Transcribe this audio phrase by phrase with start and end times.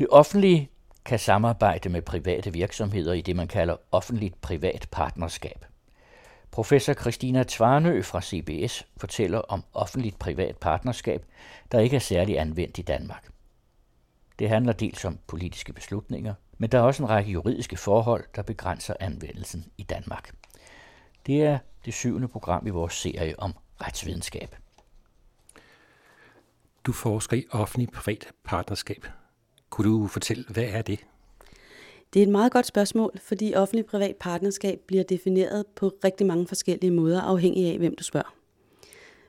[0.00, 0.70] Det offentlige
[1.04, 5.64] kan samarbejde med private virksomheder i det, man kalder offentligt-privat partnerskab.
[6.50, 11.24] Professor Christina Tvarnø fra CBS fortæller om offentligt-privat partnerskab,
[11.72, 13.28] der ikke er særlig anvendt i Danmark.
[14.38, 18.42] Det handler dels om politiske beslutninger, men der er også en række juridiske forhold, der
[18.42, 20.34] begrænser anvendelsen i Danmark.
[21.26, 24.56] Det er det syvende program i vores serie om retsvidenskab.
[26.84, 29.06] Du forsker i offentlig-privat partnerskab.
[29.70, 30.98] Kunne du fortælle, hvad er det?
[32.14, 36.90] Det er et meget godt spørgsmål, fordi offentlig-privat partnerskab bliver defineret på rigtig mange forskellige
[36.90, 38.34] måder, afhængig af, hvem du spørger.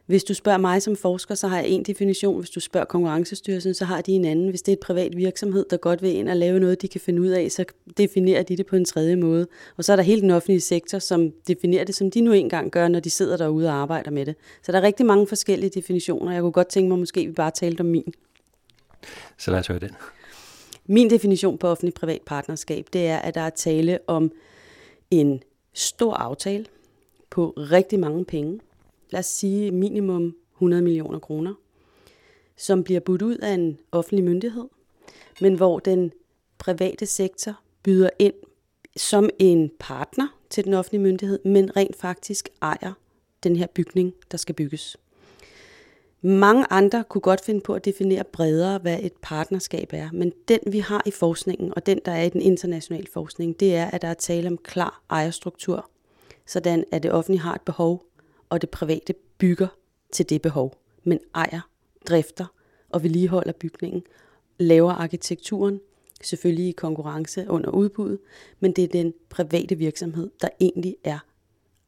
[0.05, 2.39] Hvis du spørger mig som forsker, så har jeg en definition.
[2.39, 4.49] Hvis du spørger Konkurrencestyrelsen, så har de en anden.
[4.49, 7.01] Hvis det er et privat virksomhed, der godt vil ind og lave noget, de kan
[7.01, 7.65] finde ud af, så
[7.97, 9.47] definerer de det på en tredje måde.
[9.77, 12.71] Og så er der hele den offentlige sektor, som definerer det, som de nu engang
[12.71, 14.35] gør, når de sidder derude og arbejder med det.
[14.63, 16.31] Så der er rigtig mange forskellige definitioner.
[16.31, 18.13] Jeg kunne godt tænke mig, måske vi bare talte om min.
[19.37, 19.91] Så lad os høre den.
[20.85, 24.31] Min definition på offentlig-privat partnerskab, det er, at der er tale om
[25.11, 26.65] en stor aftale
[27.29, 28.59] på rigtig mange penge.
[29.09, 31.53] Lad os sige minimum 100 millioner kroner,
[32.57, 34.67] som bliver budt ud af en offentlig myndighed,
[35.41, 36.11] men hvor den
[36.57, 38.33] private sektor byder ind
[38.97, 42.93] som en partner til den offentlige myndighed, men rent faktisk ejer
[43.43, 44.97] den her bygning, der skal bygges.
[46.23, 50.59] Mange andre kunne godt finde på at definere bredere, hvad et partnerskab er, men den
[50.67, 54.01] vi har i forskningen, og den der er i den internationale forskning, det er, at
[54.01, 55.89] der er tale om klar ejerstruktur,
[56.47, 58.05] sådan at det offentlige har et behov,
[58.49, 59.67] og det private bygger
[60.11, 61.69] til det behov, men ejer,
[62.07, 62.45] drifter
[62.89, 64.03] og vedligeholder bygningen,
[64.57, 65.79] laver arkitekturen,
[66.23, 68.19] selvfølgelig i konkurrence under udbuddet,
[68.59, 71.19] men det er den private virksomhed, der egentlig er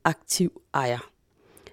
[0.04, 1.13] aktiv ejer.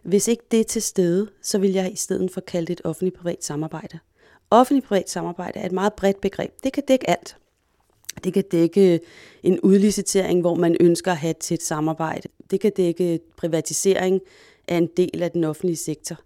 [0.03, 2.81] Hvis ikke det er til stede, så vil jeg i stedet for kalde det et
[2.85, 3.99] offentligt-privat samarbejde.
[4.51, 6.51] Offentligt-privat samarbejde er et meget bredt begreb.
[6.65, 7.37] Det kan dække alt.
[8.25, 9.01] Det kan dække
[9.43, 12.29] en udlicitering, hvor man ønsker at have til et samarbejde.
[12.51, 14.21] Det kan dække privatisering
[14.69, 16.17] af en del af den offentlige sektor.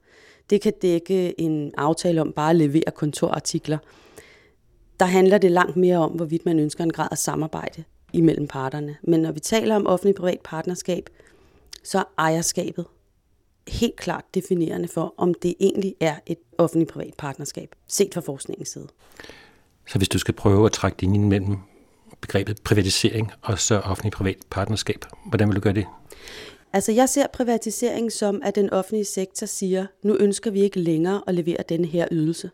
[0.50, 3.78] Det kan dække en aftale om bare at levere kontorartikler.
[5.00, 8.96] Der handler det langt mere om, hvorvidt man ønsker en grad af samarbejde imellem parterne.
[9.02, 11.10] Men når vi taler om offentlig-privat partnerskab,
[11.84, 12.84] så er ejerskabet
[13.69, 18.88] helt klart definerende for, om det egentlig er et offentlig-privat partnerskab, set fra forskningens side.
[19.88, 21.56] Så hvis du skal prøve at trække linjen mellem
[22.20, 25.86] begrebet privatisering og så offentlig-privat partnerskab, hvordan vil du gøre det?
[26.72, 31.22] Altså jeg ser privatisering som, at den offentlige sektor siger, nu ønsker vi ikke længere
[31.26, 32.50] at levere denne her ydelse.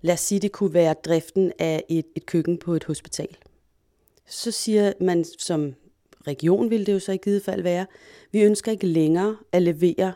[0.00, 3.36] Lad os sige, det kunne være driften af et, et køkken på et hospital.
[4.26, 5.74] Så siger man som
[6.26, 7.86] region, vil det jo så i givet fald være,
[8.32, 10.12] vi ønsker ikke længere at levere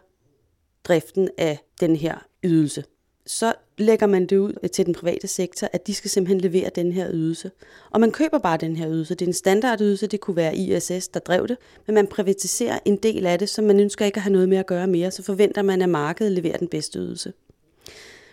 [0.84, 2.84] driften af den her ydelse.
[3.26, 6.92] Så lægger man det ud til den private sektor, at de skal simpelthen levere den
[6.92, 7.50] her ydelse.
[7.90, 9.14] Og man køber bare den her ydelse.
[9.14, 11.56] Det er en standardydelse, det kunne være ISS, der drev det,
[11.86, 14.58] men man privatiserer en del af det, så man ønsker ikke at have noget med
[14.58, 17.32] at gøre mere, så forventer man, at markedet leverer den bedste ydelse.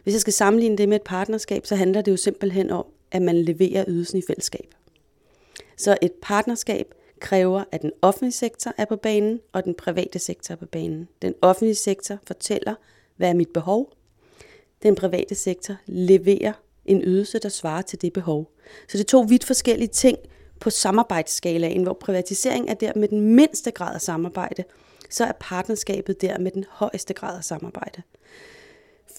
[0.04, 3.22] Hvis jeg skal sammenligne det med et partnerskab, så handler det jo simpelthen om, at
[3.22, 4.74] man leverer ydelsen i fællesskab.
[5.78, 10.54] Så et partnerskab kræver, at den offentlige sektor er på banen, og den private sektor
[10.54, 11.08] er på banen.
[11.22, 12.76] Den offentlige sektor fortæller,
[13.18, 13.94] hvad er mit behov.
[14.84, 16.54] Den private sektor leverer
[16.86, 18.52] en ydelse, der svarer til det behov.
[18.88, 20.18] Så det er to vidt forskellige ting
[20.60, 24.64] på samarbejdsskalaen, hvor privatisering er der med den mindste grad af samarbejde,
[25.10, 28.02] så er partnerskabet der med den højeste grad af samarbejde.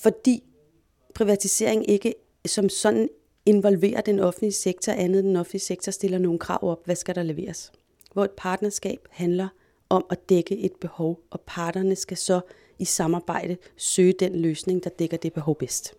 [0.02, 0.42] Fordi
[1.14, 2.14] privatisering ikke
[2.46, 3.08] som sådan
[3.46, 7.14] involverer den offentlige sektor andet end den offentlige sektor stiller nogle krav op, hvad skal
[7.14, 7.72] der leveres
[8.12, 9.48] hvor et partnerskab handler
[9.88, 12.40] om at dække et behov, og parterne skal så
[12.78, 15.94] i samarbejde søge den løsning, der dækker det behov bedst.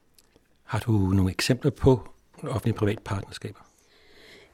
[0.64, 2.00] Har du nogle eksempler på
[2.44, 3.60] offentlig-privat partnerskaber?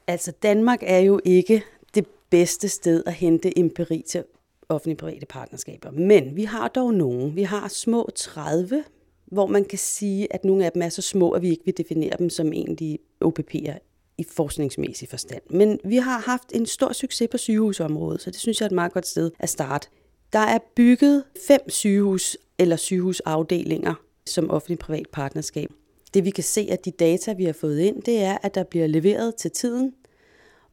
[0.07, 1.63] Altså Danmark er jo ikke
[1.95, 4.23] det bedste sted at hente empiri til
[4.69, 5.91] offentlig-private partnerskaber.
[5.91, 7.33] Men vi har dog nogle.
[7.33, 8.83] Vi har små 30,
[9.25, 11.77] hvor man kan sige, at nogle af dem er så små, at vi ikke vil
[11.77, 13.77] definere dem som egentlig OPP'er
[14.17, 15.41] i forskningsmæssig forstand.
[15.49, 18.75] Men vi har haft en stor succes på sygehusområdet, så det synes jeg er et
[18.75, 19.87] meget godt sted at starte.
[20.33, 23.93] Der er bygget fem sygehus eller sygehusafdelinger
[24.25, 25.69] som offentlig-privat partnerskab.
[26.13, 28.63] Det vi kan se af de data, vi har fået ind, det er, at der
[28.63, 29.93] bliver leveret til tiden,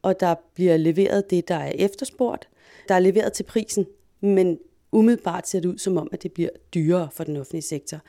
[0.01, 2.47] og der bliver leveret det, der er efterspurgt.
[2.87, 3.85] Der er leveret til prisen,
[4.21, 4.59] men
[4.91, 7.99] umiddelbart ser det ud som om, at det bliver dyrere for den offentlige sektor.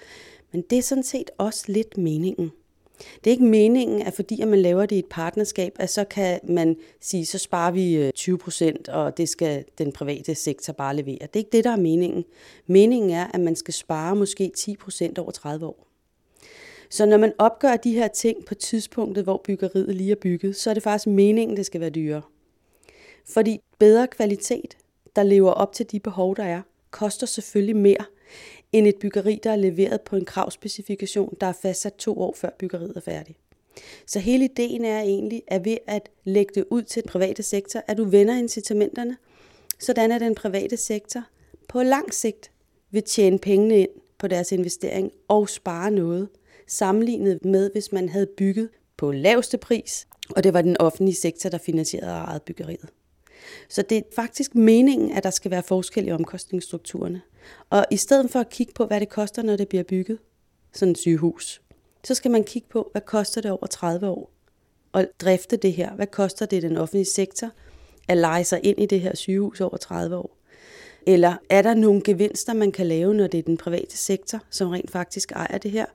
[0.53, 2.53] Men det er sådan set også lidt meningen.
[2.99, 6.05] Det er ikke meningen, at fordi at man laver det i et partnerskab, at så
[6.05, 10.73] kan man sige, så sparer vi øh, 20 procent, og det skal den private sektor
[10.73, 11.19] bare levere.
[11.21, 12.25] Det er ikke det, der er meningen.
[12.67, 15.87] Meningen er, at man skal spare måske 10 procent over 30 år.
[16.91, 20.71] Så når man opgør de her ting på tidspunktet, hvor byggeriet lige er bygget, så
[20.71, 22.23] er det faktisk meningen, det skal være dyrere.
[23.29, 24.77] Fordi bedre kvalitet,
[25.17, 28.05] der lever op til de behov, der er, koster selvfølgelig mere
[28.73, 32.51] end et byggeri, der er leveret på en kravspecifikation, der er fastsat to år før
[32.59, 33.39] byggeriet er færdigt.
[34.07, 37.83] Så hele ideen er egentlig, at ved at lægge det ud til den private sektor,
[37.87, 39.17] at du vender incitamenterne,
[39.81, 41.23] sådan at den private sektor
[41.69, 42.51] på lang sigt
[42.91, 46.29] vil tjene pengene ind på deres investering og spare noget,
[46.67, 51.51] sammenlignet med, hvis man havde bygget på laveste pris, og det var den offentlige sektor,
[51.51, 52.89] der finansierede og ejede byggeriet.
[53.69, 57.23] Så det er faktisk meningen, at der skal være forskel i omkostningsstrukturerne.
[57.71, 60.19] Og i stedet for at kigge på, hvad det koster, når det bliver bygget,
[60.73, 61.63] sådan et sygehus,
[62.05, 64.31] så skal man kigge på, hvad koster det over 30 år?
[64.97, 65.95] at drifte det her.
[65.95, 67.51] Hvad koster det den offentlige sektor
[68.09, 70.37] at lege sig ind i det her sygehus over 30 år?
[71.07, 74.69] Eller er der nogle gevinster, man kan lave, når det er den private sektor, som
[74.69, 75.87] rent faktisk ejer det her?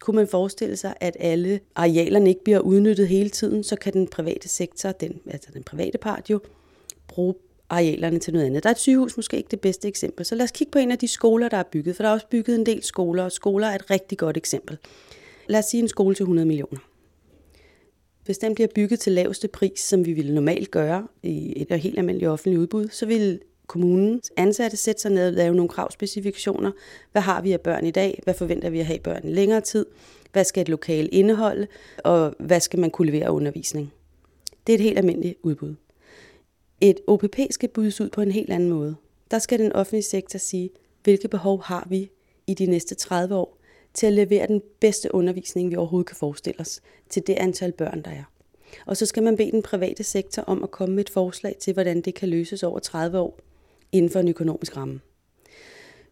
[0.00, 4.08] Kunne man forestille sig, at alle arealerne ikke bliver udnyttet hele tiden, så kan den
[4.08, 6.40] private sektor, den, altså den private part jo,
[7.08, 7.34] bruge
[7.70, 8.62] arealerne til noget andet.
[8.62, 10.90] Der er et sygehus måske ikke det bedste eksempel, så lad os kigge på en
[10.90, 13.32] af de skoler, der er bygget, for der er også bygget en del skoler, og
[13.32, 14.78] skoler er et rigtig godt eksempel.
[15.46, 16.78] Lad os sige en skole til 100 millioner.
[18.24, 21.98] Hvis den bliver bygget til laveste pris, som vi ville normalt gøre i et helt
[21.98, 26.70] almindeligt offentligt udbud, så vil kommunens ansatte sætte sig ned og lave nogle kravspecifikationer.
[27.12, 28.20] Hvad har vi af børn i dag?
[28.24, 29.86] Hvad forventer vi at have børn i længere tid?
[30.32, 31.66] Hvad skal et lokal indeholde?
[32.04, 33.92] Og hvad skal man kunne levere undervisning?
[34.66, 35.74] Det er et helt almindeligt udbud.
[36.80, 38.96] Et OPP skal bydes ud på en helt anden måde.
[39.30, 40.70] Der skal den offentlige sektor sige,
[41.02, 42.10] hvilke behov har vi
[42.46, 43.58] i de næste 30 år
[43.94, 48.02] til at levere den bedste undervisning, vi overhovedet kan forestille os, til det antal børn,
[48.02, 48.24] der er.
[48.86, 51.72] Og så skal man bede den private sektor om at komme med et forslag til,
[51.72, 53.38] hvordan det kan løses over 30 år
[53.92, 55.00] inden for en økonomisk ramme.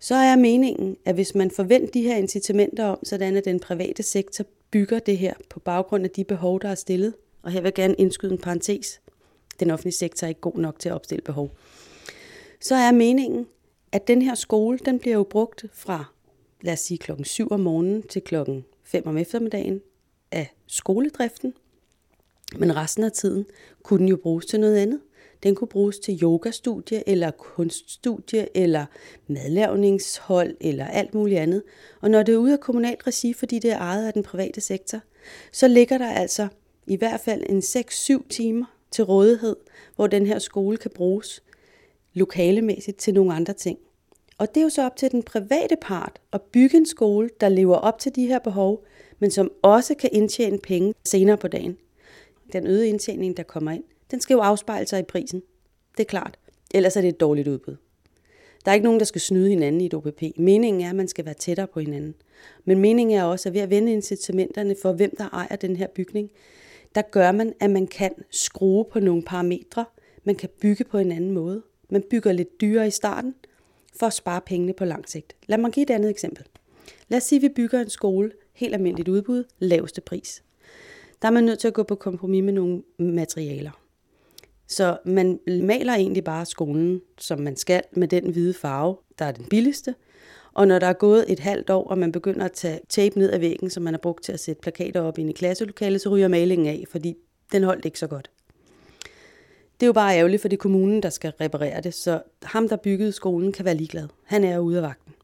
[0.00, 4.02] Så er meningen, at hvis man forventer de her incitamenter om, sådan at den private
[4.02, 7.66] sektor bygger det her på baggrund af de behov, der er stillet, og her vil
[7.66, 9.00] jeg gerne indskyde en parentes,
[9.60, 11.50] den offentlige sektor er ikke god nok til at opstille behov,
[12.60, 13.46] så er meningen,
[13.92, 16.04] at den her skole, den bliver jo brugt fra,
[16.60, 19.80] lad os sige, klokken 7 om morgenen til klokken 5 om eftermiddagen
[20.32, 21.54] af skoledriften.
[22.56, 23.46] Men resten af tiden
[23.82, 25.00] kunne den jo bruges til noget andet.
[25.42, 28.86] Den kunne bruges til yogastudie, eller kunststudie, eller
[29.26, 31.62] madlavningshold, eller alt muligt andet.
[32.00, 34.60] Og når det er ude af kommunalt regi, fordi det er ejet af den private
[34.60, 35.00] sektor,
[35.52, 36.48] så ligger der altså
[36.86, 39.56] i hvert fald en 6-7 timer til rådighed,
[39.96, 41.42] hvor den her skole kan bruges
[42.14, 43.78] lokalemæssigt til nogle andre ting.
[44.38, 47.48] Og det er jo så op til den private part at bygge en skole, der
[47.48, 48.84] lever op til de her behov,
[49.18, 51.76] men som også kan indtjene penge senere på dagen.
[52.52, 55.42] Den øgede indtjening, der kommer ind, den skal jo afspejle sig i prisen.
[55.96, 56.38] Det er klart.
[56.74, 57.76] Ellers er det et dårligt udbud.
[58.64, 60.22] Der er ikke nogen, der skal snyde hinanden i et OPP.
[60.36, 62.14] Meningen er, at man skal være tættere på hinanden.
[62.64, 65.86] Men meningen er også, at ved at vende incitamenterne for, hvem der ejer den her
[65.86, 66.30] bygning,
[66.98, 69.84] der gør man, at man kan skrue på nogle parametre.
[70.24, 71.62] Man kan bygge på en anden måde.
[71.90, 73.34] Man bygger lidt dyrere i starten,
[73.98, 75.36] for at spare pengene på lang sigt.
[75.46, 76.44] Lad mig give et andet eksempel.
[77.08, 80.42] Lad os sige, at vi bygger en skole, helt almindeligt udbud, laveste pris.
[81.22, 83.82] Der er man nødt til at gå på kompromis med nogle materialer.
[84.66, 89.32] Så man maler egentlig bare skolen, som man skal, med den hvide farve, der er
[89.32, 89.94] den billigste.
[90.54, 93.30] Og når der er gået et halvt år, og man begynder at tage tape ned
[93.30, 96.28] af væggen, som man har brugt til at sætte plakater op i klasselokalet, så ryger
[96.28, 97.16] malingen af, fordi
[97.52, 98.30] den holdt ikke så godt.
[99.80, 102.68] Det er jo bare ærgerligt, for det er kommunen, der skal reparere det, så ham,
[102.68, 104.08] der byggede skolen, kan være ligeglad.
[104.24, 105.14] Han er ude af vagten.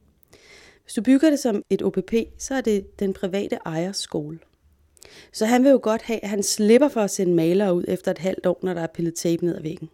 [0.83, 4.39] Hvis du bygger det som et OPP, så er det den private ejers skole.
[5.33, 8.11] Så han vil jo godt have, at han slipper for at sende malere ud efter
[8.11, 9.89] et halvt år, når der er pillet tape ned ad væggen.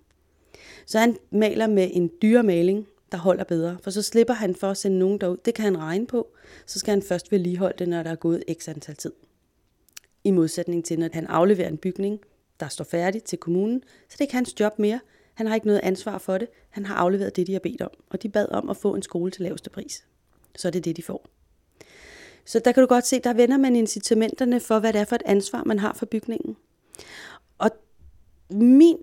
[0.87, 4.71] Så han maler med en dyre maling, der holder bedre, for så slipper han for
[4.71, 5.37] at sende nogen derud.
[5.45, 6.29] Det kan han regne på.
[6.67, 9.13] Så skal han først vedligeholde det, når der er gået x antal tid.
[10.25, 12.21] I modsætning til, når han afleverer en bygning,
[12.61, 15.01] der står færdig til kommunen, så det er ikke hans job mere.
[15.35, 16.49] Han har ikke noget ansvar for det.
[16.71, 17.91] Han har afleveret det, de har bedt om.
[18.11, 20.05] Og de bad om at få en skole til laveste pris.
[20.57, 21.27] Så er det det, de får.
[22.45, 25.17] Så der kan du godt se, der vender man incitamenterne for, hvad det er for
[25.17, 26.57] et ansvar, man har for bygningen.
[27.59, 27.71] Og
[28.51, 28.97] min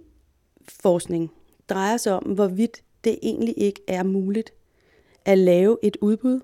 [0.69, 1.31] forskning
[1.69, 4.53] drejer sig om, hvorvidt det egentlig ikke er muligt
[5.25, 6.39] at lave et udbud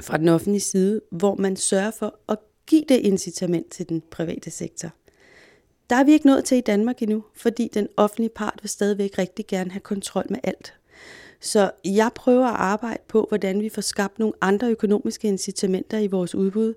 [0.00, 4.50] fra den offentlige side, hvor man sørger for at give det incitament til den private
[4.50, 4.90] sektor.
[5.90, 9.18] Der er vi ikke nået til i Danmark endnu, fordi den offentlige part vil stadigvæk
[9.18, 10.74] rigtig gerne have kontrol med alt.
[11.40, 16.06] Så jeg prøver at arbejde på, hvordan vi får skabt nogle andre økonomiske incitamenter i
[16.06, 16.74] vores udbud,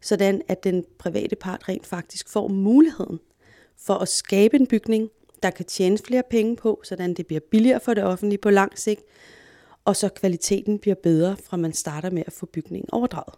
[0.00, 3.20] sådan at den private part rent faktisk får muligheden
[3.76, 5.10] for at skabe en bygning,
[5.42, 8.78] der kan tjene flere penge på, sådan det bliver billigere for det offentlige på lang
[8.78, 9.00] sigt,
[9.84, 13.34] og så kvaliteten bliver bedre, fra man starter med at få bygningen overdraget.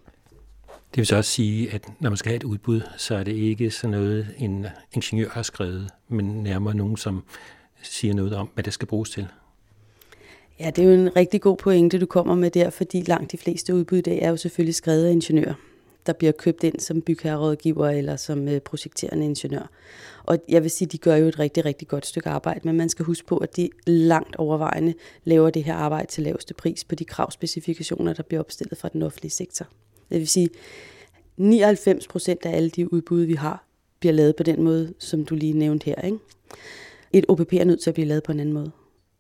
[0.69, 3.33] Det vil så også sige, at når man skal have et udbud, så er det
[3.33, 7.25] ikke sådan noget, en ingeniør har skrevet, men nærmere nogen, som
[7.83, 9.27] siger noget om, hvad det skal bruges til.
[10.61, 13.39] Ja, det er jo en rigtig god pointe, du kommer med der, fordi langt de
[13.39, 15.55] fleste udbud i dag er jo selvfølgelig skrevet af ingeniører,
[16.07, 19.71] der bliver købt ind som bygherrerådgiver eller som øh, projekterende ingeniør.
[20.25, 22.89] Og jeg vil sige, de gør jo et rigtig, rigtig godt stykke arbejde, men man
[22.89, 26.95] skal huske på, at de langt overvejende laver det her arbejde til laveste pris på
[26.95, 29.67] de kravspecifikationer, der bliver opstillet fra den offentlige sektor.
[30.11, 30.49] Det vil sige,
[31.37, 33.67] 99 procent af alle de udbud, vi har,
[34.01, 36.01] bliver lavet på den måde, som du lige nævnte her.
[36.01, 36.19] Ikke?
[37.13, 38.71] Et OPP er nødt til at blive lavet på en anden måde.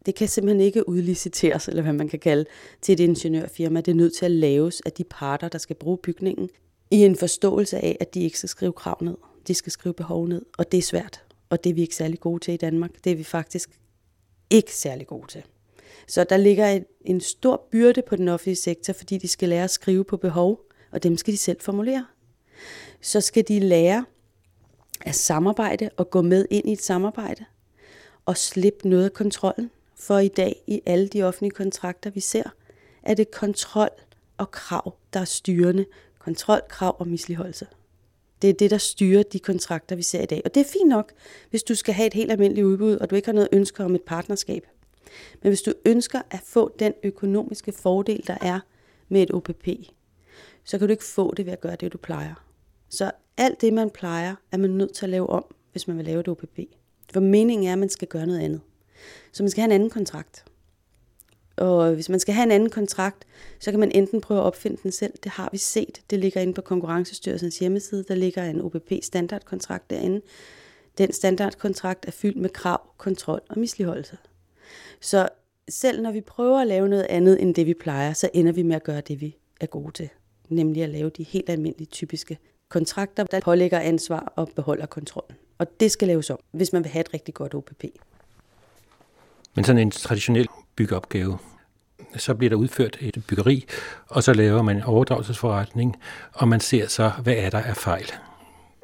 [0.07, 2.45] Det kan simpelthen ikke udliciteres, eller hvad man kan kalde,
[2.83, 3.81] til et ingeniørfirma.
[3.81, 6.51] Det er nødt til at laves af de parter, der skal bruge bygningen,
[6.91, 9.17] i en forståelse af, at de ikke skal skrive krav ned.
[9.49, 11.25] De skal skrive behov ned, og det er svært.
[11.51, 12.91] Og det er vi ikke særlig gode til i Danmark.
[13.05, 13.71] Det er vi faktisk
[14.51, 15.43] ikke særlig gode til.
[16.07, 19.65] Så der ligger en, en stor byrde på den offentlige sektor, fordi de skal lære
[19.65, 20.61] at skrive på behov,
[20.91, 22.07] og dem skal de selv formulere.
[23.01, 24.05] Så skal de lære
[25.01, 27.45] at samarbejde og gå med ind i et samarbejde
[28.27, 29.71] og slippe noget af kontrollen.
[29.97, 32.43] For i dag i alle de offentlige kontrakter, vi ser,
[33.03, 33.91] er det kontrol
[34.39, 35.87] og krav, der er styrende.
[36.19, 37.67] Kontrol, krav og misligeholdelse.
[38.45, 40.43] Det er det, der styrer de kontrakter, vi ser i dag.
[40.45, 41.13] Og det er fint nok,
[41.51, 43.95] hvis du skal have et helt almindeligt udbud, og du ikke har noget ønske om
[43.95, 44.67] et partnerskab.
[45.43, 48.61] Men hvis du ønsker at få den økonomiske fordel, der er
[49.09, 49.69] med et OPP,
[50.65, 52.35] så kan du ikke få det ved at gøre det, du plejer.
[52.89, 56.05] Så alt det, man plejer, er man nødt til at lave om, hvis man vil
[56.05, 56.59] lave et OPP.
[57.13, 58.61] For meningen er, at man skal gøre noget andet.
[59.33, 60.45] Så man skal have en anden kontrakt.
[61.57, 63.25] Og hvis man skal have en anden kontrakt,
[63.59, 65.13] så kan man enten prøve at opfinde den selv.
[65.25, 66.01] Det har vi set.
[66.11, 68.05] Det ligger inde på Konkurrencestyrelsens hjemmeside.
[68.09, 70.21] Der ligger en OPP standardkontrakt derinde.
[70.99, 74.17] Den standardkontrakt er fyldt med krav, kontrol og misligeholdelse.
[75.01, 75.29] Så
[75.69, 78.63] selv når vi prøver at lave noget andet end det, vi plejer, så ender vi
[78.63, 80.09] med at gøre det, vi er gode til.
[80.49, 85.37] Nemlig at lave de helt almindelige typiske kontrakter, der pålægger ansvar og beholder kontrollen.
[85.59, 87.85] Og det skal laves om, hvis man vil have et rigtig godt OPP.
[89.55, 91.39] Men sådan en traditionel byggeopgave,
[92.17, 93.65] så bliver der udført et byggeri,
[94.07, 95.97] og så laver man en overdragelsesforretning,
[96.33, 98.13] og man ser så, hvad er der af fejl.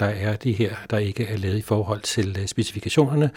[0.01, 3.31] Der er de her, der ikke er lavet i forhold til øh, specifikationerne.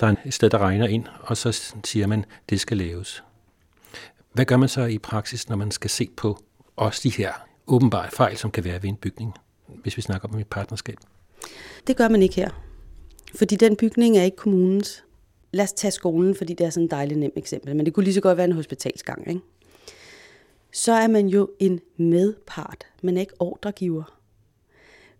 [0.00, 3.24] Der er et sted, der regner ind, og så siger man, det skal laves.
[4.32, 6.38] Hvad gør man så i praksis, når man skal se på
[6.76, 7.32] også de her
[7.66, 9.34] åbenbare fejl, som kan være ved en bygning,
[9.66, 10.96] hvis vi snakker om et partnerskab?
[11.86, 12.50] Det gør man ikke her.
[13.34, 15.04] Fordi den bygning er ikke kommunens.
[15.54, 18.04] Lad os tage skolen, fordi det er sådan et dejligt nemt eksempel, men det kunne
[18.04, 19.28] lige så godt være en hospitalsgang.
[19.28, 19.40] Ikke?
[20.72, 24.18] Så er man jo en medpart, men ikke ordregiver.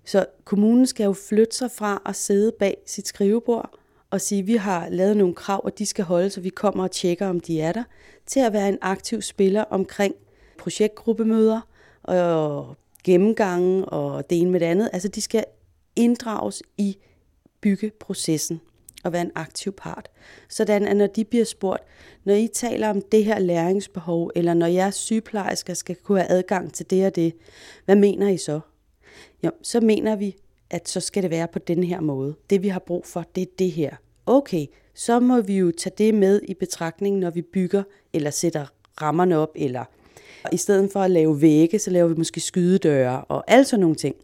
[0.04, 3.78] Så kommunen skal jo flytte sig fra at sidde bag sit skrivebord
[4.10, 6.90] og sige, vi har lavet nogle krav, og de skal holde, så vi kommer og
[6.90, 7.84] tjekker, om de er der,
[8.26, 10.14] til at være en aktiv spiller omkring
[10.58, 11.60] projektgruppemøder
[12.02, 14.90] og gennemgange og det ene med det andet.
[14.92, 15.44] Altså de skal
[15.96, 16.96] inddrages i
[17.60, 18.60] byggeprocessen
[19.04, 20.08] at være en aktiv part.
[20.48, 21.82] Sådan at når de bliver spurgt,
[22.24, 26.74] når I taler om det her læringsbehov, eller når jeres sygeplejersker skal kunne have adgang
[26.74, 27.34] til det og det,
[27.84, 28.60] hvad mener I så?
[29.44, 30.36] Jo, så mener vi,
[30.70, 32.34] at så skal det være på den her måde.
[32.50, 33.96] Det vi har brug for, det er det her.
[34.26, 37.82] Okay, så må vi jo tage det med i betragtning, når vi bygger
[38.12, 38.66] eller sætter
[39.02, 39.84] rammerne op, eller
[40.52, 43.96] i stedet for at lave vægge, så laver vi måske skydedøre og alt sådan nogle
[43.96, 44.16] ting.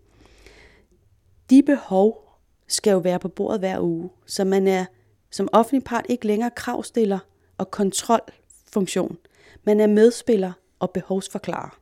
[1.51, 2.30] De behov
[2.73, 4.85] skal jo være på bordet hver uge, så man er
[5.31, 7.19] som offentlig part ikke længere kravstiller
[7.59, 9.17] og kontrolfunktion.
[9.65, 11.79] Man er medspiller og behovsforklarer.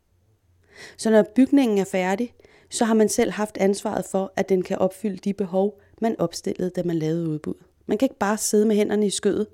[0.97, 2.35] Så når bygningen er færdig,
[2.71, 6.71] så har man selv haft ansvaret for, at den kan opfylde de behov, man opstillede,
[6.71, 7.55] da man lavede udbud.
[7.87, 9.47] Man kan ikke bare sidde med hænderne i skødet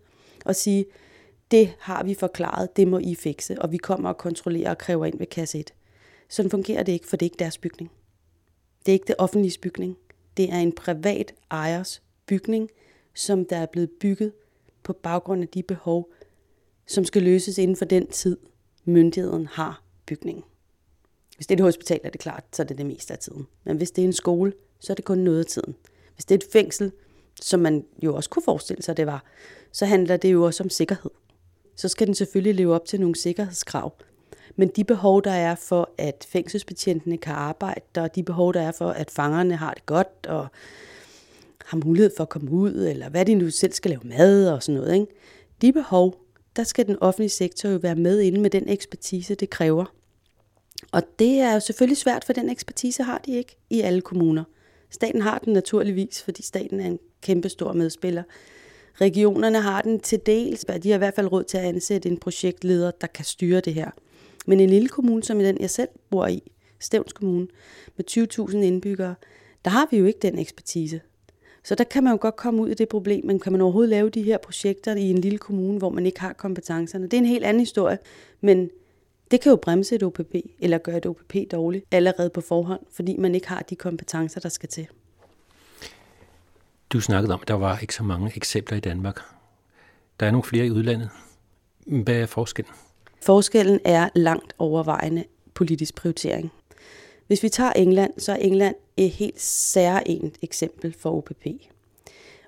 [0.44, 0.86] og sige,
[1.50, 5.06] det har vi forklaret, det må I fikse, og vi kommer og kontrollerer og kræver
[5.06, 5.74] ind ved kasse 1.
[6.28, 7.90] Sådan fungerer det ikke, for det er ikke deres bygning.
[8.86, 9.96] Det er ikke det offentlige bygning.
[10.36, 12.70] Det er en privat ejers bygning,
[13.14, 14.32] som der er blevet bygget
[14.82, 16.12] på baggrund af de behov,
[16.86, 18.36] som skal løses inden for den tid,
[18.84, 20.44] myndigheden har bygningen.
[21.36, 23.46] Hvis det er et hospital, er det klart, så er det det meste af tiden.
[23.64, 25.74] Men hvis det er en skole, så er det kun noget af tiden.
[26.14, 26.92] Hvis det er et fængsel,
[27.40, 29.24] som man jo også kunne forestille sig, det var,
[29.72, 31.10] så handler det jo også om sikkerhed.
[31.76, 33.96] Så skal den selvfølgelig leve op til nogle sikkerhedskrav.
[34.56, 38.72] Men de behov, der er for, at fængselsbetjentene kan arbejde, og de behov, der er
[38.72, 40.46] for, at fangerne har det godt, og
[41.64, 44.62] har mulighed for at komme ud, eller hvad de nu selv skal lave mad og
[44.62, 44.94] sådan noget.
[44.94, 45.06] Ikke?
[45.62, 46.14] De behov,
[46.56, 49.84] der skal den offentlige sektor jo være med inde med den ekspertise, det kræver.
[50.92, 54.44] Og det er jo selvfølgelig svært, for den ekspertise har de ikke i alle kommuner.
[54.90, 58.22] Staten har den naturligvis, fordi staten er en kæmpe stor medspiller.
[59.00, 62.18] Regionerne har den til dels, de har i hvert fald råd til at ansætte en
[62.18, 63.90] projektleder, der kan styre det her.
[64.44, 66.42] Men en lille kommune som den, jeg selv bor i,
[66.78, 67.46] Stævns Kommune,
[67.96, 68.04] med
[68.50, 69.14] 20.000 indbyggere,
[69.64, 71.00] der har vi jo ikke den ekspertise.
[71.64, 73.90] Så der kan man jo godt komme ud af det problem, men kan man overhovedet
[73.90, 77.04] lave de her projekter i en lille kommune, hvor man ikke har kompetencerne?
[77.04, 77.98] Det er en helt anden historie,
[78.40, 78.70] men
[79.30, 83.16] det kan jo bremse et OPP, eller gøre et OPP dårligt allerede på forhånd, fordi
[83.16, 84.86] man ikke har de kompetencer, der skal til.
[86.90, 89.20] Du snakkede om, at der var ikke så mange eksempler i Danmark.
[90.20, 91.10] Der er nogle flere i udlandet.
[91.86, 92.74] Hvad er forskellen?
[93.24, 96.52] Forskellen er langt overvejende politisk prioritering.
[97.26, 101.46] Hvis vi tager England, så er England et helt særligt eksempel for OPP.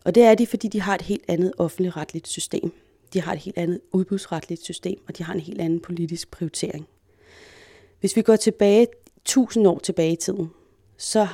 [0.05, 2.73] Og det er de, fordi de har et helt andet offentligt retligt system.
[3.13, 6.87] De har et helt andet udbudsretligt system, og de har en helt anden politisk prioritering.
[8.01, 10.51] Hvis vi går tilbage 1000 år tilbage i tiden,
[10.97, 11.29] så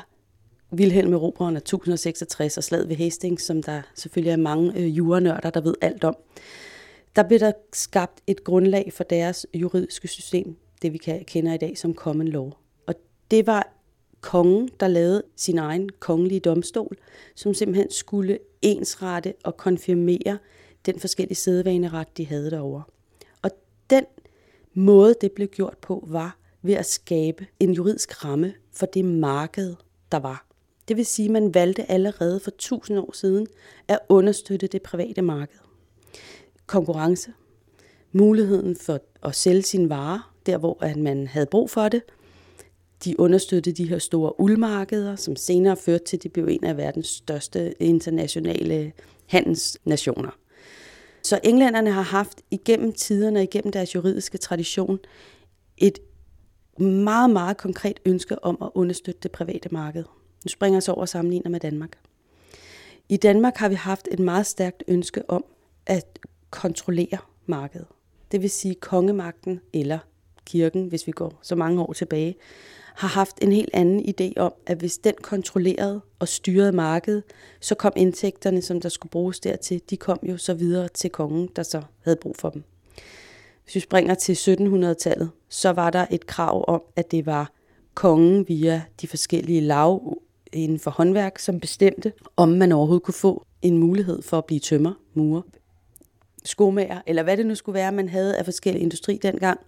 [0.73, 5.51] Wilhelm Erobreren af 1066 og slaget ved Hastings, som der selvfølgelig er mange øh, jurenørder,
[5.51, 6.17] der ved alt om,
[7.17, 11.79] der blev der skabt et grundlag for deres juridiske system, det vi kender i dag
[11.79, 12.51] som common law.
[12.87, 12.95] Og
[13.31, 13.73] det var
[14.21, 16.97] kongen, der lavede sin egen kongelige domstol,
[17.35, 20.39] som simpelthen skulle ensrette og konfirmere
[20.87, 22.83] den forskellige sædvaneret, de havde derovre.
[23.43, 23.51] Og
[23.91, 24.05] den
[24.75, 29.75] måde, det blev gjort på, var ved at skabe en juridisk ramme for det marked,
[30.13, 30.47] der var.
[30.89, 33.47] Det vil sige, at man valgte allerede for tusind år siden
[33.89, 35.59] at understøtte det private marked.
[36.67, 37.33] Konkurrence,
[38.13, 42.03] muligheden for at sælge sine varer, der hvor man havde brug for det.
[43.05, 46.77] De understøttede de her store uldmarkeder, som senere førte til, at de blev en af
[46.77, 48.93] verdens største internationale
[49.27, 50.31] handelsnationer.
[51.23, 54.99] Så englænderne har haft igennem tiderne og igennem deres juridiske tradition
[55.79, 55.99] et
[56.79, 60.05] meget, meget konkret ønske om at understøtte det private marked.
[60.45, 61.99] Nu springer jeg så over og sammenligner med Danmark.
[63.09, 65.45] I Danmark har vi haft et meget stærkt ønske om
[65.87, 66.19] at
[66.53, 67.87] kontrollerer markedet.
[68.33, 69.99] Det vil sige kongemagten eller
[70.47, 72.37] kirken, hvis vi går så mange år tilbage,
[72.95, 77.23] har haft en helt anden idé om, at hvis den kontrollerede og styrede markedet,
[77.61, 81.49] så kom indtægterne, som der skulle bruges dertil, de kom jo så videre til kongen,
[81.57, 82.65] der så havde brug for dem.
[83.65, 87.53] Hvis vi springer til 1700-tallet, så var der et krav om, at det var
[87.95, 90.19] kongen via de forskellige lav
[90.53, 94.61] inden for håndværk, som bestemte, om man overhovedet kunne få en mulighed for at blive
[94.61, 95.43] tømmer, murer,
[96.45, 99.61] skomager, eller hvad det nu skulle være, man havde af forskellige industri dengang.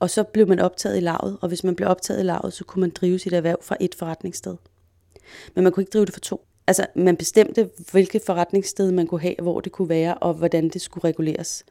[0.00, 2.64] Og så blev man optaget i lavet, og hvis man blev optaget i lavet, så
[2.64, 4.56] kunne man drive sit erhverv fra et forretningssted.
[5.54, 6.46] Men man kunne ikke drive det for to.
[6.66, 10.80] Altså, man bestemte, hvilket forretningssted man kunne have, hvor det kunne være, og hvordan det
[10.80, 11.64] skulle reguleres.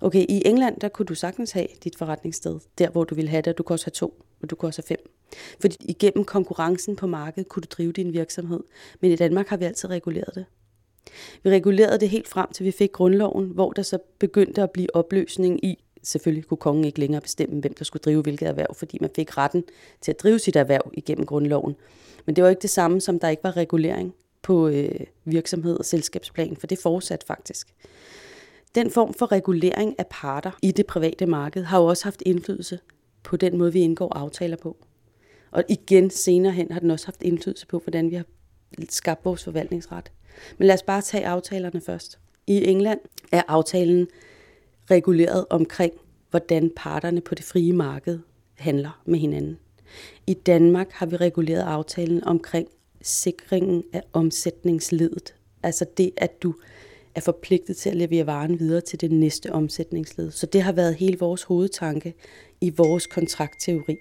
[0.00, 3.42] Okay, i England, der kunne du sagtens have dit forretningssted, der hvor du ville have
[3.42, 5.10] det, og du kunne også have to, og du kunne også have fem.
[5.60, 8.60] Fordi igennem konkurrencen på markedet kunne du drive din virksomhed.
[9.00, 10.44] Men i Danmark har vi altid reguleret det.
[11.42, 14.96] Vi regulerede det helt frem til vi fik grundloven, hvor der så begyndte at blive
[14.96, 18.98] opløsning i, selvfølgelig kunne kongen ikke længere bestemme, hvem der skulle drive hvilket erhverv, fordi
[19.00, 19.64] man fik retten
[20.00, 21.76] til at drive sit erhverv igennem grundloven.
[22.26, 25.84] Men det var ikke det samme, som der ikke var regulering på øh, virksomhed og
[25.84, 27.74] selskabsplan, for det fortsat faktisk.
[28.74, 32.78] Den form for regulering af parter i det private marked har jo også haft indflydelse
[33.22, 34.76] på den måde, vi indgår aftaler på.
[35.50, 38.24] Og igen senere hen har den også haft indflydelse på, hvordan vi har
[38.88, 40.12] skabt vores forvaltningsret.
[40.58, 42.18] Men lad os bare tage aftalerne først.
[42.46, 43.00] I England
[43.32, 44.08] er aftalen
[44.90, 45.92] reguleret omkring,
[46.30, 48.18] hvordan parterne på det frie marked
[48.54, 49.58] handler med hinanden.
[50.26, 52.68] I Danmark har vi reguleret aftalen omkring
[53.02, 55.34] sikringen af omsætningsledet.
[55.62, 56.54] Altså det, at du
[57.14, 60.30] er forpligtet til at levere varen videre til det næste omsætningsled.
[60.30, 62.14] Så det har været hele vores hovedtanke
[62.60, 63.96] i vores kontraktteori.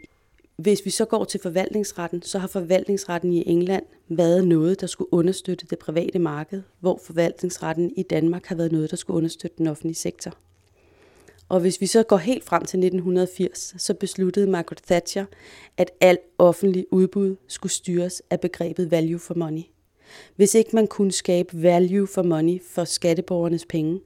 [0.58, 5.13] Hvis vi så går til forvaltningsretten, så har forvaltningsretten i England været noget, der skulle
[5.13, 9.67] understøtte det private marked, hvor forvaltningsretten i Danmark har været noget, der skulle understøtte den
[9.67, 10.34] offentlige sektor.
[11.50, 15.26] Og hvis vi så går helt frem til 1980, så besluttede Margaret Thatcher,
[15.78, 19.63] at al offentlig udbud skulle styres af begrebet value for money.
[20.36, 24.00] Hvis ikke man kunne skabe value for money for skatteborgernes penge,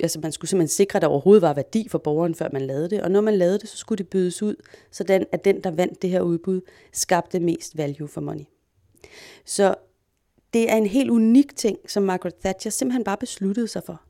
[0.00, 2.90] altså man skulle simpelthen sikre, at der overhovedet var værdi for borgeren, før man lavede
[2.90, 3.02] det.
[3.02, 4.54] Og når man lavede det, så skulle det bydes ud,
[4.90, 6.60] sådan at den, der vandt det her udbud,
[6.92, 8.44] skabte mest value for money.
[9.44, 9.74] Så
[10.52, 14.02] det er en helt unik ting, som Margaret Thatcher simpelthen bare besluttede sig for.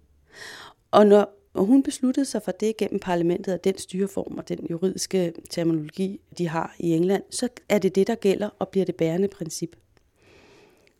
[0.90, 5.32] Og når hun besluttede sig for det gennem parlamentet og den styreform og den juridiske
[5.50, 9.28] terminologi, de har i England, så er det det, der gælder og bliver det bærende
[9.28, 9.76] princip.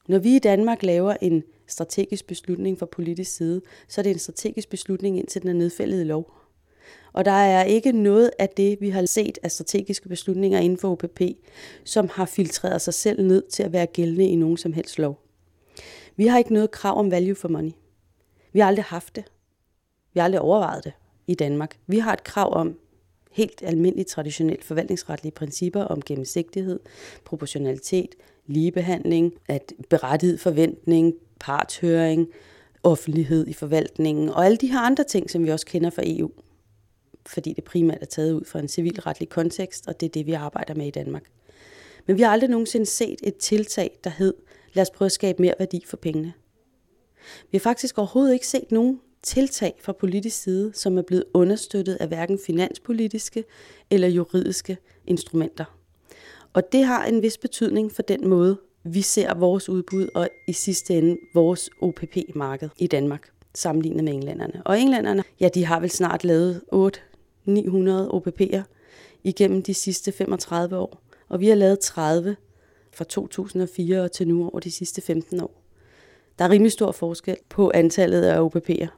[0.08, 4.18] Når vi i Danmark laver en strategisk beslutning fra politisk side, så er det en
[4.18, 6.32] strategisk beslutning, indtil den er nedfældet i lov.
[7.12, 10.92] Og der er ikke noget af det, vi har set af strategiske beslutninger inden for
[10.92, 11.20] OPP,
[11.84, 15.20] som har filtreret sig selv ned til at være gældende i nogen som helst lov.
[16.16, 17.72] Vi har ikke noget krav om value for money.
[18.52, 19.24] Vi har aldrig haft det.
[20.14, 20.92] Vi har aldrig overvejet det
[21.26, 21.78] i Danmark.
[21.86, 22.78] Vi har et krav om
[23.32, 26.80] helt almindelige traditionelle forvaltningsretlige principper om gennemsigtighed,
[27.24, 28.14] proportionalitet,
[28.46, 32.28] ligebehandling, at berettiget forventning, partshøring,
[32.82, 36.30] offentlighed i forvaltningen og alle de her andre ting, som vi også kender fra EU.
[37.26, 40.32] Fordi det primært er taget ud fra en civilretlig kontekst, og det er det, vi
[40.32, 41.24] arbejder med i Danmark.
[42.06, 44.34] Men vi har aldrig nogensinde set et tiltag, der hed,
[44.72, 46.32] lad os prøve at skabe mere værdi for pengene.
[47.50, 51.94] Vi har faktisk overhovedet ikke set nogen tiltag fra politisk side, som er blevet understøttet
[51.94, 53.44] af hverken finanspolitiske
[53.90, 55.64] eller juridiske instrumenter.
[56.52, 60.52] Og det har en vis betydning for den måde, vi ser vores udbud og i
[60.52, 64.62] sidste ende vores OPP-marked i Danmark sammenlignet med englænderne.
[64.64, 66.80] Og englænderne, ja, de har vel snart lavet 800-900
[68.14, 68.62] OPP'er
[69.24, 71.02] igennem de sidste 35 år.
[71.28, 72.36] Og vi har lavet 30
[72.92, 75.62] fra 2004 og til nu over de sidste 15 år.
[76.38, 78.88] Der er rimelig stor forskel på antallet af OPP'er.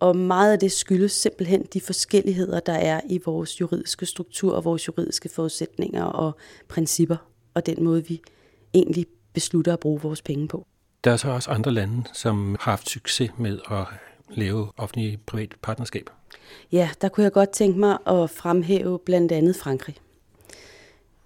[0.00, 4.64] Og meget af det skyldes simpelthen de forskelligheder, der er i vores juridiske struktur og
[4.64, 6.32] vores juridiske forudsætninger og
[6.68, 7.16] principper,
[7.54, 8.20] og den måde, vi
[8.74, 10.66] egentlig beslutter at bruge vores penge på.
[11.04, 13.84] Der er så også andre lande, som har haft succes med at
[14.30, 16.10] lave offentlig-privat partnerskab.
[16.72, 19.96] Ja, der kunne jeg godt tænke mig at fremhæve blandt andet Frankrig.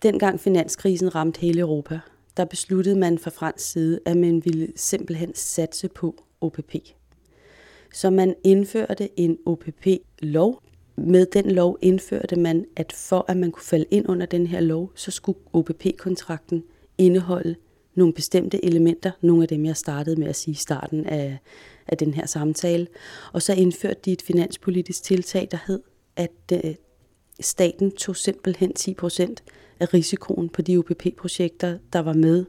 [0.03, 2.01] Dengang finanskrisen ramte hele Europa,
[2.37, 6.75] der besluttede man fra fransk side, at man ville simpelthen satse på OPP.
[7.95, 10.63] Så man indførte en OPP-lov.
[10.97, 14.61] Med den lov indførte man, at for at man kunne falde ind under den her
[14.61, 16.65] lov, så skulle OPP-kontrakten
[17.03, 17.55] indeholde
[17.95, 21.39] nogle bestemte elementer, nogle af dem, jeg startede med at sige i starten af,
[21.89, 22.87] af den her samtale.
[23.33, 25.81] Og så indførte de et finanspolitisk tiltag, der hed,
[26.17, 26.75] at øh,
[27.41, 29.35] staten tog simpelthen 10%
[29.81, 32.45] af risikoen på de OPP-projekter, der var med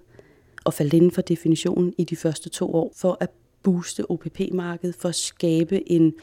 [0.66, 3.30] og faldt inden for definitionen i de første to år, for at
[3.64, 6.14] booste OPP-markedet, for at skabe en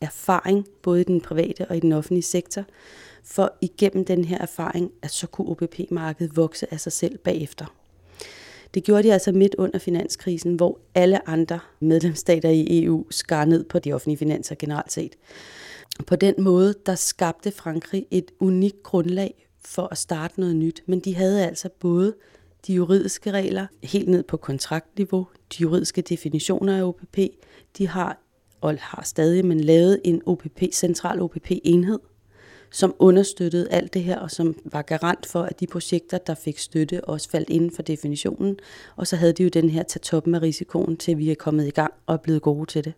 [0.00, 2.64] erfaring, både i den private og i den offentlige sektor,
[3.30, 7.74] for igennem den her erfaring, at så kunne OPP-markedet vokse af sig selv bagefter.
[8.74, 13.64] Det gjorde de altså midt under finanskrisen, hvor alle andre medlemsstater i EU skar ned
[13.64, 15.16] på de offentlige finanser generelt set.
[16.06, 21.00] På den måde, der skabte Frankrig et unikt grundlag for at starte noget nyt, men
[21.00, 22.14] de havde altså både
[22.66, 25.26] de juridiske regler helt ned på kontraktniveau,
[25.58, 27.18] de juridiske definitioner af OPP,
[27.78, 28.22] de har
[28.60, 31.98] og har stadig, men lavet en OPP, central OPP-enhed,
[32.70, 36.58] som understøttede alt det her, og som var garant for, at de projekter, der fik
[36.58, 38.56] støtte, også faldt inden for definitionen.
[38.96, 41.66] Og så havde de jo den her til toppen af risikoen, til vi er kommet
[41.66, 42.92] i gang og er blevet gode til det.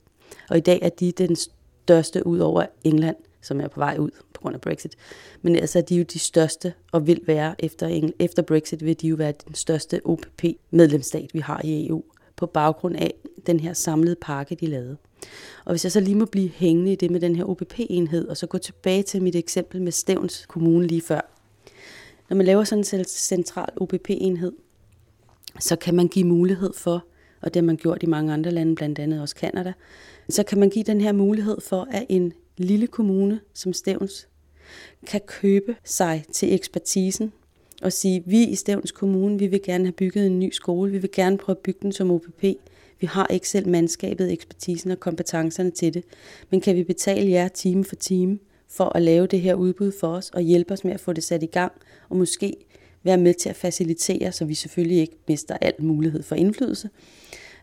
[0.50, 4.10] Og i dag er de den største ud over England, som er på vej ud
[4.34, 4.96] på grund af Brexit.
[5.42, 9.08] Men altså, de er jo de største, og vil være efter, efter Brexit, vil de
[9.08, 12.02] jo være den største OPP-medlemsstat, vi har i EU,
[12.36, 13.14] på baggrund af
[13.46, 14.96] den her samlede pakke, de lavede.
[15.64, 18.36] Og hvis jeg så lige må blive hængende i det med den her OPP-enhed, og
[18.36, 21.20] så gå tilbage til mit eksempel med Stævns Kommune lige før.
[22.28, 24.52] Når man laver sådan en central OPP-enhed,
[25.60, 27.04] så kan man give mulighed for,
[27.40, 29.72] og det har man gjort i mange andre lande, blandt andet også Kanada,
[30.28, 34.28] så kan man give den her mulighed for, at en lille kommune som Stævns
[35.06, 37.32] kan købe sig til ekspertisen
[37.82, 40.98] og sige, vi i Stævns Kommune, vi vil gerne have bygget en ny skole, vi
[40.98, 42.44] vil gerne prøve at bygge den som OPP,
[43.00, 46.04] vi har ikke selv mandskabet, ekspertisen og kompetencerne til det,
[46.50, 50.08] men kan vi betale jer time for time for at lave det her udbud for
[50.08, 51.72] os og hjælpe os med at få det sat i gang,
[52.08, 52.56] og måske
[53.02, 56.90] være med til at facilitere, så vi selvfølgelig ikke mister al mulighed for indflydelse,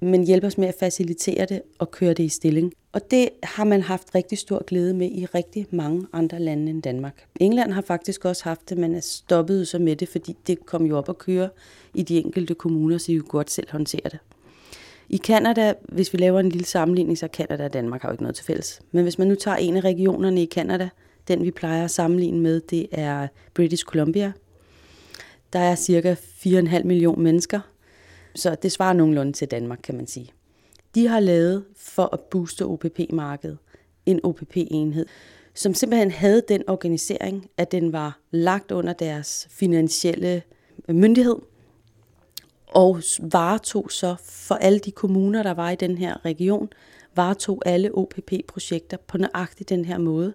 [0.02, 2.74] men hjælpe os med at facilitere det og køre det i stilling.
[2.92, 6.82] Og det har man haft rigtig stor glæde med i rigtig mange andre lande end
[6.82, 7.26] Danmark.
[7.40, 10.86] England har faktisk også haft det, men er stoppet så med det, fordi det kom
[10.86, 11.50] jo op at køre
[11.94, 14.20] i de enkelte kommuner, så de jo godt selv håndtere det.
[15.10, 18.24] I Kanada, hvis vi laver en lille sammenligning, så Kanada og Danmark har jo ikke
[18.24, 18.82] noget til fælles.
[18.92, 20.90] Men hvis man nu tager en af regionerne i Kanada,
[21.28, 24.32] den vi plejer at sammenligne med, det er British Columbia.
[25.54, 27.60] Der er cirka 4,5 millioner mennesker,
[28.36, 30.30] så det svarer nogenlunde til Danmark, kan man sige.
[30.96, 33.58] De har lavet for at booste OPP-markedet
[34.06, 35.06] en OPP-enhed,
[35.54, 40.42] som simpelthen havde den organisering, at den var lagt under deres finansielle
[40.90, 41.36] myndighed,
[42.68, 46.70] og varetog så for alle de kommuner, der var i den her region,
[47.16, 50.34] varetog alle OPP-projekter på nøjagtig den her måde,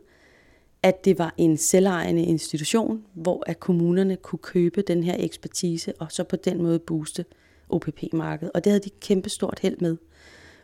[0.82, 6.06] at det var en selvejende institution, hvor at kommunerne kunne købe den her ekspertise, og
[6.10, 7.24] så på den måde booste
[7.68, 8.52] OPP-markedet.
[8.54, 9.96] Og det havde de kæmpe stort held med.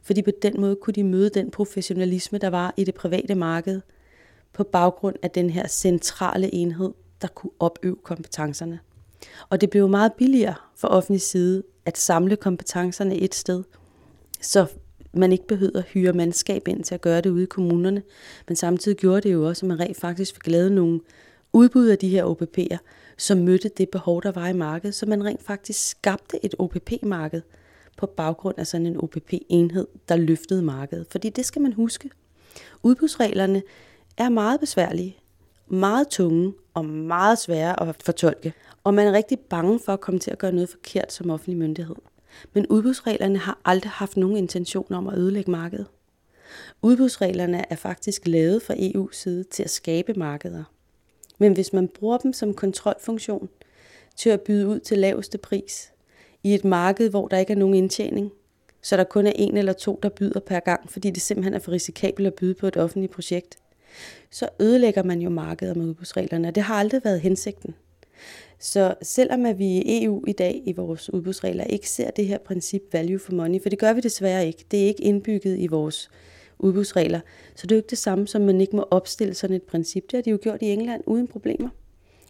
[0.02, 3.80] Fordi på den måde kunne de møde den professionalisme, der var i det private marked,
[4.52, 8.80] på baggrund af den her centrale enhed, der kunne opøve kompetencerne.
[9.48, 13.64] Og det blev meget billigere for offentlig side at samle kompetencerne et sted,
[14.40, 14.66] så
[15.12, 18.02] man ikke behøvede at hyre mandskab ind til at gøre det ude i kommunerne.
[18.48, 21.00] Men samtidig gjorde det jo også, at man rent faktisk fik lavet nogle
[21.52, 22.76] udbud af de her OPP'er,
[23.16, 27.42] som mødte det behov, der var i markedet, så man rent faktisk skabte et OPP-marked
[27.96, 31.06] på baggrund af sådan en OPP-enhed, der løftede markedet.
[31.10, 32.10] Fordi det skal man huske.
[32.82, 33.62] Udbudsreglerne
[34.16, 35.16] er meget besværlige,
[35.66, 38.52] meget tunge og meget svære at fortolke.
[38.84, 41.58] Og man er rigtig bange for at komme til at gøre noget forkert som offentlig
[41.58, 41.96] myndighed.
[42.52, 45.86] Men udbudsreglerne har aldrig haft nogen intention om at ødelægge markedet.
[46.82, 50.64] Udbudsreglerne er faktisk lavet fra EU's side til at skabe markeder.
[51.38, 53.48] Men hvis man bruger dem som kontrolfunktion
[54.16, 55.92] til at byde ud til laveste pris
[56.42, 58.32] i et marked, hvor der ikke er nogen indtjening,
[58.82, 61.58] så der kun er en eller to, der byder per gang, fordi det simpelthen er
[61.58, 63.58] for risikabelt at byde på et offentligt projekt,
[64.30, 67.74] så ødelægger man jo markedet med udbudsreglerne, og det har aldrig været hensigten.
[68.58, 72.38] Så selvom at vi i EU i dag i vores udbudsregler ikke ser det her
[72.38, 75.66] princip value for money, for det gør vi desværre ikke, det er ikke indbygget i
[75.66, 76.10] vores
[76.58, 77.20] udbudsregler,
[77.54, 80.02] så det er jo ikke det samme, som man ikke må opstille sådan et princip.
[80.02, 81.68] Det har de jo gjort i England uden problemer.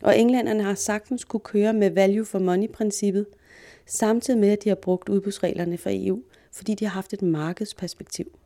[0.03, 3.27] Og englænderne har sagtens kunne køre med value for money-princippet,
[3.87, 8.39] samtidig med, at de har brugt udbudsreglerne fra EU, fordi de har haft et markedsperspektiv.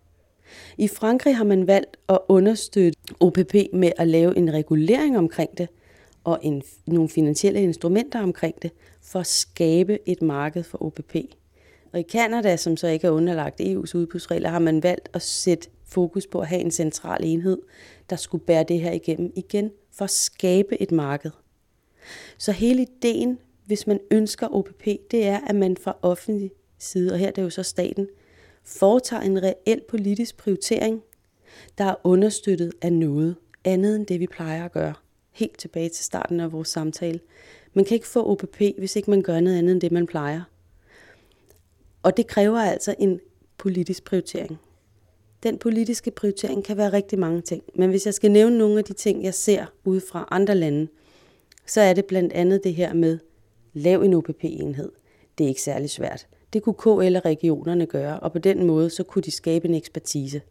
[0.79, 5.69] I Frankrig har man valgt at understøtte OPP med at lave en regulering omkring det,
[6.25, 8.71] og en, nogle finansielle instrumenter omkring det,
[9.03, 11.17] for at skabe et marked for OPP.
[11.93, 15.69] Og i Kanada, som så ikke er underlagt EU's udbudsregler, har man valgt at sætte
[15.85, 17.59] fokus på at have en central enhed,
[18.11, 21.31] der skulle bære det her igennem igen for at skabe et marked.
[22.39, 27.19] Så hele ideen, hvis man ønsker OPP, det er, at man fra offentlig side, og
[27.19, 28.09] her det er jo så staten,
[28.65, 31.03] foretager en reel politisk prioritering,
[31.79, 34.95] der er understøttet af noget andet end det, vi plejer at gøre.
[35.33, 37.21] Helt tilbage til starten af vores samtale.
[37.75, 40.43] Man kan ikke få OPP, hvis ikke man gør noget andet end det, man plejer.
[42.03, 43.21] Og det kræver altså en
[43.59, 44.59] politisk prioritering.
[45.43, 48.85] Den politiske prioritering kan være rigtig mange ting, men hvis jeg skal nævne nogle af
[48.85, 50.89] de ting, jeg ser ude fra andre lande,
[51.67, 53.19] så er det blandt andet det her med,
[53.73, 54.93] lav en OPP-enhed.
[55.39, 56.27] Det er ikke særlig svært.
[56.53, 59.75] Det kunne KL og regionerne gøre, og på den måde så kunne de skabe en
[59.75, 60.43] ekspertise.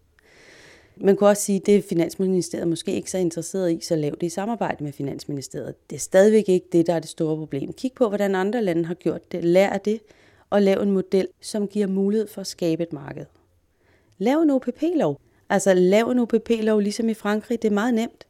[1.03, 4.11] Man kunne også sige, at det er Finansministeriet måske ikke så interesseret i, så lav
[4.11, 5.75] det i samarbejde med Finansministeriet.
[5.89, 7.73] Det er stadigvæk ikke det, der er det store problem.
[7.73, 9.43] Kig på, hvordan andre lande har gjort det.
[9.43, 9.99] Lær af det,
[10.49, 13.25] og lav en model, som giver mulighed for at skabe et marked.
[14.17, 15.19] Lav en OPP-lov.
[15.49, 17.61] Altså lav en OPP-lov ligesom i Frankrig.
[17.61, 18.27] Det er meget nemt.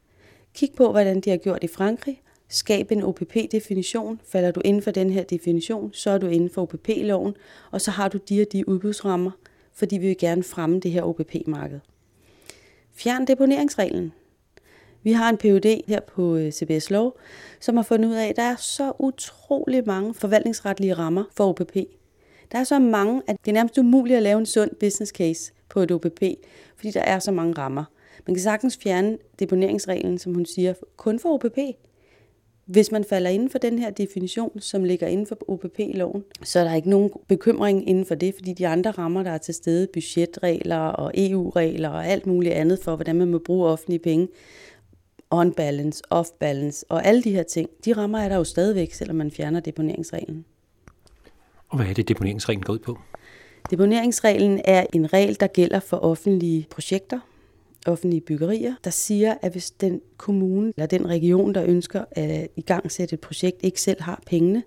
[0.54, 2.22] Kig på, hvordan de har gjort i Frankrig.
[2.50, 4.20] Skab en OPP-definition.
[4.28, 7.34] Falder du inden for den her definition, så er du inden for OPP-loven,
[7.72, 9.32] og så har du de og de udbudsrammer,
[9.74, 11.80] fordi vi vil gerne fremme det her OPP-marked.
[13.04, 14.14] Fjern deponeringsreglen.
[15.04, 17.18] Vi har en PUD her på øh, CBS Lov,
[17.60, 21.76] som har fundet ud af, at der er så utrolig mange forvaltningsretlige rammer for OPP.
[22.52, 25.54] Der er så mange, at det er nærmest umuligt at lave en sund business case
[25.70, 26.24] på et OPP,
[26.76, 27.84] fordi der er så mange rammer.
[28.28, 31.58] Man kan sagtens fjerne deponeringsreglen, som hun siger, kun for OPP.
[32.66, 36.64] Hvis man falder inden for den her definition, som ligger inden for OPP-loven, så er
[36.64, 39.88] der ikke nogen bekymring inden for det, fordi de andre rammer, der er til stede,
[39.94, 44.28] budgetregler og EU-regler og alt muligt andet for, hvordan man må bruge offentlige penge,
[45.30, 48.94] on balance, off balance og alle de her ting, de rammer er der jo stadigvæk,
[48.94, 50.46] selvom man fjerner deponeringsreglen.
[51.70, 52.98] Og hvad er det, deponeringsreglen går ud på?
[53.72, 57.20] Deponeringsreglen er en regel, der gælder for offentlige projekter,
[57.88, 62.62] offentlige byggerier, der siger, at hvis den kommune eller den region, der ønsker at i
[62.62, 64.64] gang sætte et projekt, ikke selv har pengene,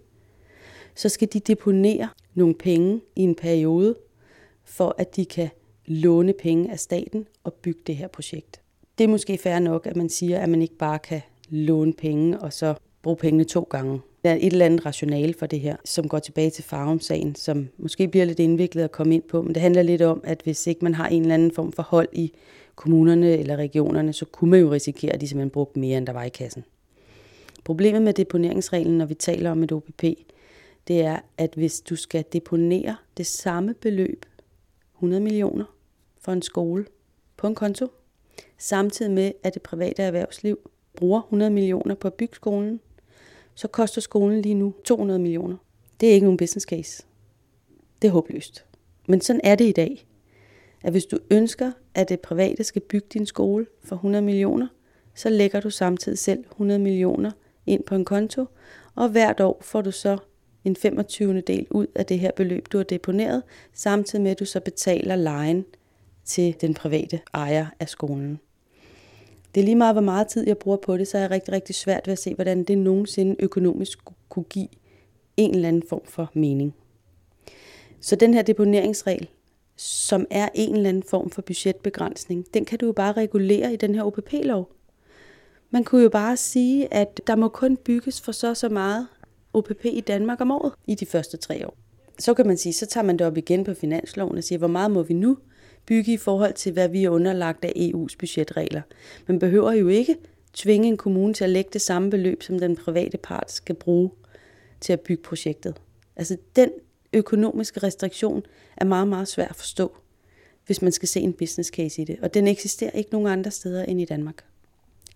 [0.95, 3.95] så skal de deponere nogle penge i en periode,
[4.65, 5.49] for at de kan
[5.87, 8.61] låne penge af staten og bygge det her projekt.
[8.99, 12.41] Det er måske fair nok, at man siger, at man ikke bare kan låne penge
[12.41, 14.01] og så bruge pengene to gange.
[14.25, 17.69] Der er et eller andet rationale for det her, som går tilbage til Farum-sagen, som
[17.79, 20.67] måske bliver lidt indviklet at komme ind på, men det handler lidt om, at hvis
[20.67, 22.33] ikke man har en eller anden form for hold i
[22.75, 26.13] kommunerne eller regionerne, så kunne man jo risikere, at de simpelthen brugte mere, end der
[26.13, 26.65] var i kassen.
[27.65, 30.03] Problemet med deponeringsreglen, når vi taler om et OPP,
[30.89, 34.27] det er, at hvis du skal deponere det samme beløb,
[34.97, 35.65] 100 millioner,
[36.21, 36.87] for en skole
[37.37, 37.87] på en konto,
[38.59, 42.81] samtidig med, at det private erhvervsliv bruger 100 millioner på at bygge skolen,
[43.55, 45.57] så koster skolen lige nu 200 millioner.
[46.01, 47.03] Det er ikke nogen business case.
[48.03, 48.65] Det er håbløst.
[49.07, 50.07] Men sådan er det i dag.
[50.85, 54.67] At hvis du ønsker, at det private skal bygge din skole for 100 millioner,
[55.15, 57.31] så lægger du samtidig selv 100 millioner
[57.67, 58.45] ind på en konto,
[58.95, 60.19] og hvert år får du så
[60.65, 61.41] en 25.
[61.41, 63.43] del ud af det her beløb, du har deponeret,
[63.73, 65.65] samtidig med at du så betaler lejen
[66.25, 68.41] til den private ejer af skolen.
[69.55, 71.53] Det er lige meget, hvor meget tid jeg bruger på det, så er jeg rigtig,
[71.53, 74.69] rigtig svært ved at se, hvordan det nogensinde økonomisk kunne give
[75.37, 76.75] en eller anden form for mening.
[78.01, 79.29] Så den her deponeringsregel,
[79.77, 83.77] som er en eller anden form for budgetbegrænsning, den kan du jo bare regulere i
[83.77, 84.71] den her OPP-lov.
[85.71, 89.07] Man kunne jo bare sige, at der må kun bygges for så så meget
[89.53, 91.77] OPP i Danmark om året i de første tre år.
[92.19, 94.69] Så kan man sige, så tager man det op igen på finansloven og siger, hvor
[94.69, 95.39] meget må vi nu
[95.87, 98.83] bygge i forhold til, hvad vi er underlagt af EU's budgetregler.
[99.27, 100.17] Man behøver jo ikke
[100.53, 104.11] tvinge en kommune til at lægge det samme beløb, som den private part skal bruge
[104.81, 105.81] til at bygge projektet.
[106.17, 106.71] Altså den
[107.15, 108.43] økonomiske restriktion
[108.77, 109.97] er meget, meget svær at forstå,
[110.67, 112.19] hvis man skal se en business case i det.
[112.23, 114.45] Og den eksisterer ikke nogen andre steder end i Danmark.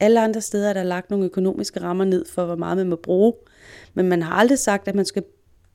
[0.01, 2.97] Alle andre steder er der lagt nogle økonomiske rammer ned for, hvor meget man må
[2.97, 3.33] bruge,
[3.95, 5.23] men man har aldrig sagt, at man skal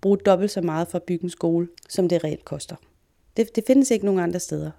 [0.01, 2.75] bruge dobbelt så meget for at bygge en skole, som det reelt koster.
[3.37, 4.71] Det, det findes ikke nogen andre steder.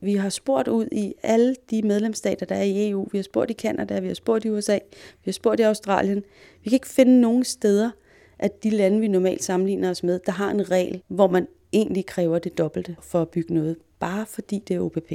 [0.00, 3.08] Vi har spurgt ud i alle de medlemsstater, der er i EU.
[3.12, 4.78] Vi har spurgt i Kanada, vi har spurgt i USA,
[5.24, 6.24] vi har spurgt i Australien.
[6.62, 7.90] Vi kan ikke finde nogen steder,
[8.38, 12.06] at de lande, vi normalt sammenligner os med, der har en regel, hvor man egentlig
[12.06, 15.12] kræver det dobbelte for at bygge noget, bare fordi det er OPP.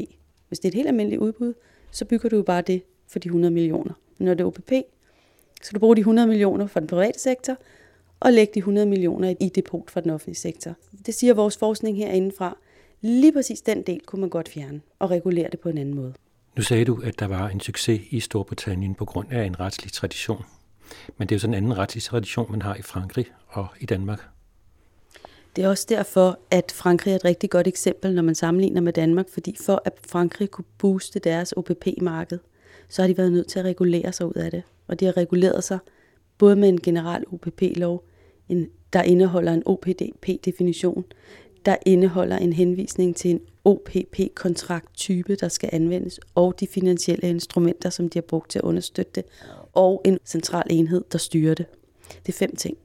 [0.48, 1.54] Hvis det er et helt almindeligt udbud,
[1.92, 3.94] så bygger du jo bare det for de 100 millioner.
[4.20, 4.72] Når det er OPP,
[5.64, 7.58] så du bruge de 100 millioner fra den private sektor,
[8.20, 10.76] og lægge de 100 millioner i depot fra den offentlige sektor.
[11.06, 12.58] Det siger vores forskning herindefra.
[13.02, 16.14] Lige præcis den del kunne man godt fjerne og regulere det på en anden måde.
[16.58, 19.92] Nu sagde du, at der var en succes i Storbritannien på grund af en retslig
[19.92, 20.44] tradition.
[21.18, 23.86] Men det er jo sådan en anden retslig tradition, man har i Frankrig og i
[23.86, 24.28] Danmark.
[25.56, 28.94] Det er også derfor, at Frankrig er et rigtig godt eksempel, når man sammenligner med
[28.94, 32.40] Danmark, fordi for at Frankrig kunne booste deres OPP-marked,
[32.90, 34.64] så har de været nødt til at regulere sig ud af det.
[34.88, 35.80] Og de har reguleret sig
[36.38, 38.04] både med en generel OPP-lov,
[38.94, 41.06] der indeholder en OPDP-definition,
[41.66, 48.10] der indeholder en henvisning til en OPP-kontrakttype, der skal anvendes, og de finansielle instrumenter, som
[48.10, 49.24] de har brugt til at understøtte det,
[49.74, 51.66] og en central enhed, der styrer det.
[52.26, 52.78] Det er fem ting.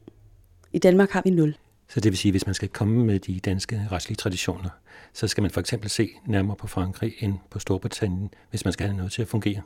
[0.72, 1.56] I Danmark har vi nul.
[1.88, 4.70] Så det vil sige, at hvis man skal komme med de danske retslige traditioner,
[5.12, 8.86] så skal man for eksempel se nærmere på Frankrig end på Storbritannien, hvis man skal
[8.86, 9.62] have noget til at fungere.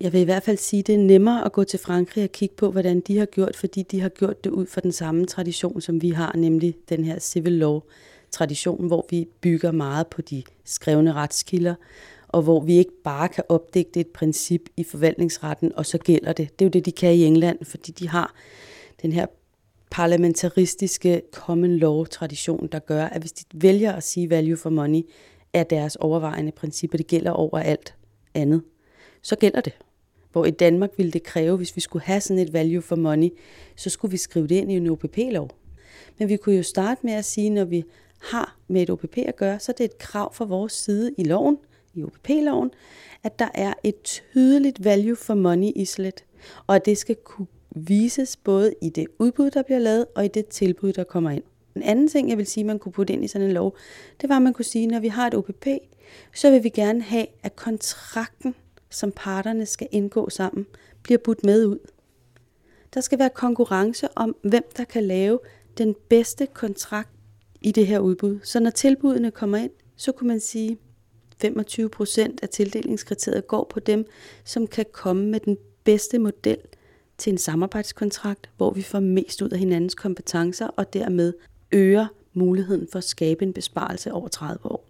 [0.00, 2.32] Jeg vil i hvert fald sige, at det er nemmere at gå til Frankrig og
[2.32, 5.26] kigge på, hvordan de har gjort, fordi de har gjort det ud fra den samme
[5.26, 7.80] tradition, som vi har, nemlig den her civil law
[8.30, 11.74] tradition, hvor vi bygger meget på de skrevne retskilder,
[12.32, 16.58] og hvor vi ikke bare kan opdægte et princip i forvaltningsretten, og så gælder det.
[16.58, 18.34] Det er jo det, de kan i England, fordi de har
[19.02, 19.26] den her
[19.90, 25.02] parlamentaristiske common law tradition, der gør, at hvis de vælger at sige value for money,
[25.52, 27.94] er deres overvejende princip, og det gælder over alt
[28.34, 28.62] andet,
[29.22, 29.72] så gælder det.
[30.32, 33.28] Hvor i Danmark ville det kræve, hvis vi skulle have sådan et value for money,
[33.76, 35.50] så skulle vi skrive det ind i en OPP-lov.
[36.18, 37.84] Men vi kunne jo starte med at sige, når vi
[38.18, 41.24] har med et OPP at gøre, så er det et krav fra vores side i
[41.24, 41.58] loven,
[41.94, 42.70] i OPP-loven,
[43.22, 46.24] at der er et tydeligt value for money islet,
[46.66, 50.28] og at det skal kunne vises både i det udbud, der bliver lavet, og i
[50.28, 51.44] det tilbud, der kommer ind.
[51.76, 53.76] En anden ting, jeg vil sige, man kunne putte ind i sådan en lov,
[54.20, 55.66] det var, at man kunne sige, at når vi har et OPP,
[56.34, 58.54] så vil vi gerne have, at kontrakten,
[58.90, 60.66] som parterne skal indgå sammen,
[61.02, 61.78] bliver budt med ud.
[62.94, 65.38] Der skal være konkurrence om, hvem der kan lave
[65.78, 67.10] den bedste kontrakt
[67.60, 68.38] i det her udbud.
[68.42, 70.78] Så når tilbudene kommer ind, så kunne man sige,
[71.40, 74.06] 25 procent af tildelingskriteriet går på dem,
[74.44, 76.58] som kan komme med den bedste model
[77.18, 81.32] til en samarbejdskontrakt, hvor vi får mest ud af hinandens kompetencer og dermed
[81.72, 84.86] øger muligheden for at skabe en besparelse over 30 år.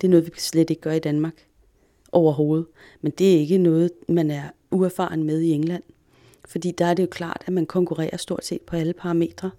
[0.00, 1.46] Det er noget, vi slet ikke gør i Danmark
[2.12, 2.66] overhovedet.
[3.00, 5.82] Men det er ikke noget, man er uerfaren med i England.
[6.48, 9.50] Fordi der er det jo klart, at man konkurrerer stort set på alle parametre.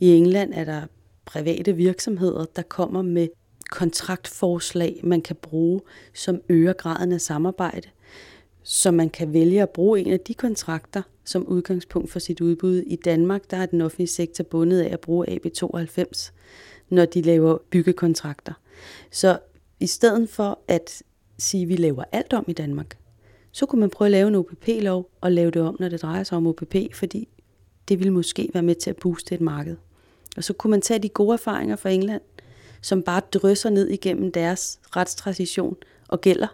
[0.00, 0.82] I England er der
[1.24, 3.28] private virksomheder, der kommer med
[3.70, 5.80] kontraktforslag, man kan bruge,
[6.14, 7.88] som øger graden af samarbejde.
[8.62, 12.76] Så man kan vælge at bruge en af de kontrakter som udgangspunkt for sit udbud.
[12.76, 16.30] I Danmark der er den offentlige sektor bundet af at bruge AB92,
[16.88, 18.52] når de laver byggekontrakter.
[19.10, 19.38] Så
[19.80, 21.02] i stedet for at
[21.38, 22.96] sige, at vi laver alt om i Danmark,
[23.52, 26.22] så kunne man prøve at lave en OPP-lov og lave det om, når det drejer
[26.22, 27.28] sig om OPP, fordi
[27.88, 29.76] det ville måske være med til at booste et marked.
[30.36, 32.20] Og så kunne man tage de gode erfaringer fra England,
[32.80, 35.76] som bare drysser ned igennem deres retstradition
[36.08, 36.46] og gælder.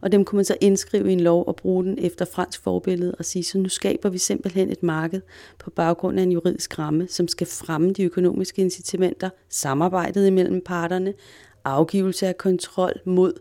[0.00, 3.14] Og dem kunne man så indskrive i en lov og bruge den efter fransk forbillede
[3.18, 5.20] og sige, så nu skaber vi simpelthen et marked
[5.58, 11.14] på baggrund af en juridisk ramme, som skal fremme de økonomiske incitamenter, samarbejdet imellem parterne,
[11.64, 13.32] afgivelse af kontrol mod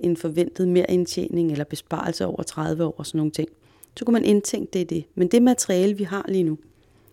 [0.00, 3.48] en forventet mere indtjening eller besparelse over 30 år og sådan nogle ting.
[3.96, 5.04] Så kunne man indtænke det i det.
[5.14, 6.58] Men det materiale, vi har lige nu,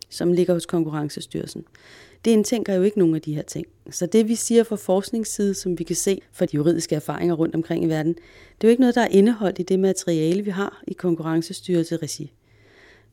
[0.10, 1.64] som ligger hos Konkurrencestyrelsen,
[2.26, 3.66] det indtænker jo ikke nogen af de her ting.
[3.92, 7.56] Så det vi siger fra forskningsside, som vi kan se fra de juridiske erfaringer rundt
[7.56, 10.50] omkring i verden, det er jo ikke noget, der er indeholdt i det materiale, vi
[10.50, 12.34] har i Konkurrencestyrelse regi.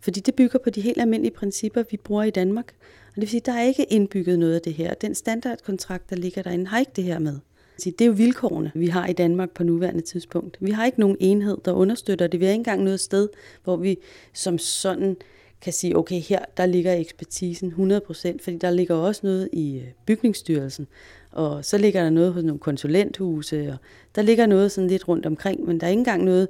[0.01, 2.74] Fordi det bygger på de helt almindelige principper, vi bruger i Danmark.
[3.09, 4.95] Og det vil sige, at der er ikke indbygget noget af det her.
[4.95, 7.39] Den standardkontrakt, der ligger derinde, har ikke det her med.
[7.85, 10.57] Det er jo vilkårene, vi har i Danmark på nuværende tidspunkt.
[10.61, 12.41] Vi har ikke nogen enhed, der understøtter det.
[12.41, 13.29] Vi har ikke engang noget sted,
[13.64, 13.99] hvor vi
[14.33, 15.16] som sådan
[15.61, 19.85] kan sige, okay, her der ligger ekspertisen 100%, fordi der ligger også noget i øh,
[20.07, 20.87] bygningsstyrelsen,
[21.33, 23.77] og så ligger der noget hos nogle konsulenthuse, og
[24.15, 26.49] der ligger noget sådan lidt rundt omkring, men der er ikke engang noget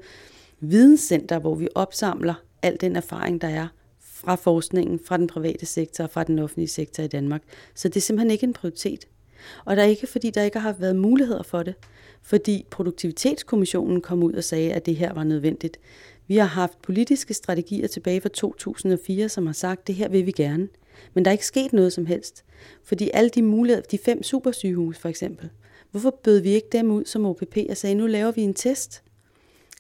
[0.61, 3.69] videnscenter, hvor vi opsamler al den erfaring, der er
[4.01, 7.43] fra forskningen, fra den private sektor og fra den offentlige sektor i Danmark.
[7.75, 9.09] Så det er simpelthen ikke en prioritet.
[9.65, 11.75] Og der er ikke, fordi der ikke har været muligheder for det.
[12.23, 15.79] Fordi Produktivitetskommissionen kom ud og sagde, at det her var nødvendigt.
[16.29, 20.33] Vi har haft politiske strategier tilbage fra 2004, som har sagt, det her vil vi
[20.33, 20.69] gerne.
[21.15, 22.45] Men der er ikke sket noget som helst.
[22.85, 25.51] Fordi alle de muligheder, de fem supersygehus for eksempel,
[25.91, 29.03] hvorfor bød vi ikke dem ud som OPP og sagde, nu laver vi en test.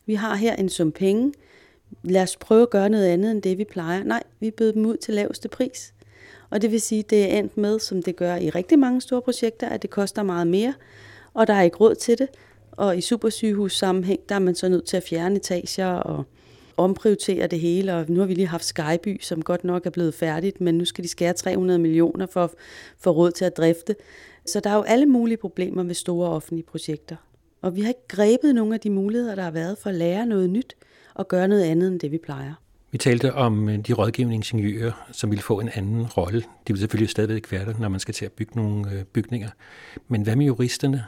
[0.07, 1.33] Vi har her en sum penge.
[2.03, 4.05] Lad os prøve at gøre noget andet end det, vi plejer.
[4.05, 5.95] Nej, vi bød dem ud til laveste pris.
[6.51, 9.01] Og det vil sige, at det er endt med, som det gør i rigtig mange
[9.01, 10.75] store projekter, at det koster meget mere,
[11.35, 12.29] og der er ikke råd til det.
[12.73, 16.25] Og i supersygehus sammenhæng, der er man så nødt til at fjerne etager og
[16.77, 20.15] omprioritere det hele, og nu har vi lige haft Skyby, som godt nok er blevet
[20.15, 22.53] færdigt, men nu skal de skære 300 millioner for,
[22.99, 23.97] for råd til at drifte.
[24.47, 27.17] Så der er jo alle mulige problemer med store offentlige projekter.
[27.63, 30.27] Og vi har ikke grebet nogle af de muligheder, der har været for at lære
[30.27, 30.77] noget nyt
[31.15, 32.55] og gøre noget andet end det, vi plejer.
[32.91, 36.41] Vi talte om de de rådgivningsingeniører, som ville få en anden rolle.
[36.41, 39.49] De vil selvfølgelig stadigvæk være der, når man skal til at bygge nogle øh, bygninger.
[40.09, 41.05] Men hvad med juristerne?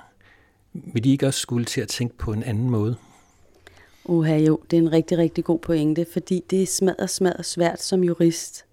[0.72, 2.96] Vil de ikke også skulle til at tænke på en anden måde?
[4.08, 7.82] Uha, jo, det er en rigtig, rigtig god pointe, fordi det er smadret, smadret svært
[7.82, 8.64] som jurist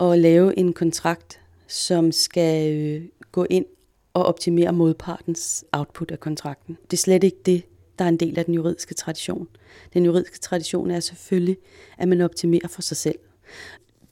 [0.00, 3.02] at lave en kontrakt, som skal øh,
[3.32, 3.66] gå ind
[4.14, 6.78] og optimere modpartens output af kontrakten.
[6.90, 7.62] Det er slet ikke det,
[7.98, 9.48] der er en del af den juridiske tradition.
[9.92, 11.56] Den juridiske tradition er selvfølgelig,
[11.98, 13.18] at man optimerer for sig selv.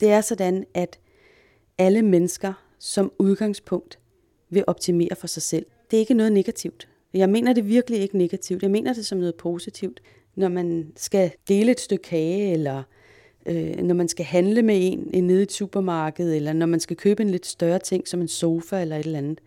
[0.00, 0.98] Det er sådan, at
[1.78, 3.98] alle mennesker som udgangspunkt
[4.50, 5.66] vil optimere for sig selv.
[5.90, 6.88] Det er ikke noget negativt.
[7.14, 8.62] Jeg mener det virkelig ikke negativt.
[8.62, 10.00] Jeg mener det som noget positivt.
[10.34, 12.82] Når man skal dele et stykke kage, eller
[13.46, 16.80] øh, når man skal handle med en, en nede i et supermarked, eller når man
[16.80, 19.40] skal købe en lidt større ting, som en sofa eller et eller andet,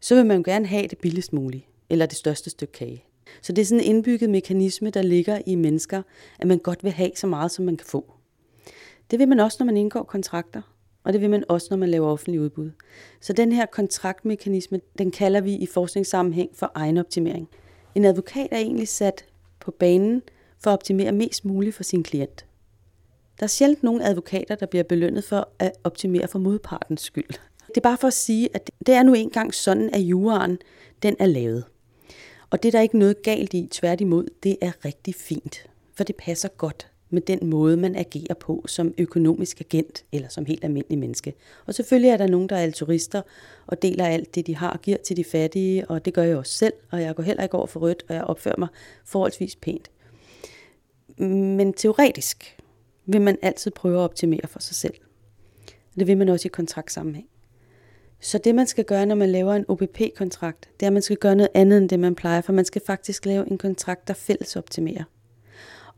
[0.00, 3.04] så vil man gerne have det billigst muligt, eller det største stykke kage.
[3.42, 6.02] Så det er sådan en indbygget mekanisme, der ligger i mennesker,
[6.38, 8.12] at man godt vil have så meget, som man kan få.
[9.10, 10.62] Det vil man også, når man indgår kontrakter,
[11.04, 12.70] og det vil man også, når man laver offentlig udbud.
[13.20, 17.48] Så den her kontraktmekanisme, den kalder vi i forskningssammenhæng for egenoptimering.
[17.94, 19.24] En advokat er egentlig sat
[19.64, 20.22] på banen
[20.58, 22.46] for at optimere mest muligt for sin klient.
[23.38, 27.28] Der er sjældent nogen advokater, der bliver belønnet for at optimere for modpartens skyld.
[27.68, 30.58] Det er bare for at sige, at det er nu engang sådan, at juraen
[31.02, 31.64] den er lavet.
[32.50, 36.16] Og det er der ikke noget galt i, tværtimod, det er rigtig fint, for det
[36.16, 40.98] passer godt med den måde, man agerer på som økonomisk agent eller som helt almindelig
[40.98, 41.34] menneske.
[41.66, 43.22] Og selvfølgelig er der nogen, der er altruister
[43.66, 46.36] og deler alt det, de har og giver til de fattige, og det gør jeg
[46.36, 48.68] også selv, og jeg går heller ikke over for rødt, og jeg opfører mig
[49.04, 49.90] forholdsvis pænt.
[51.18, 52.56] Men teoretisk
[53.06, 54.94] vil man altid prøve at optimere for sig selv.
[55.98, 57.26] Det vil man også i kontraktsammenhæng.
[58.20, 61.16] Så det, man skal gøre, når man laver en OPP-kontrakt, det er, at man skal
[61.16, 64.14] gøre noget andet end det, man plejer, for man skal faktisk lave en kontrakt, der
[64.14, 65.04] fælles optimerer.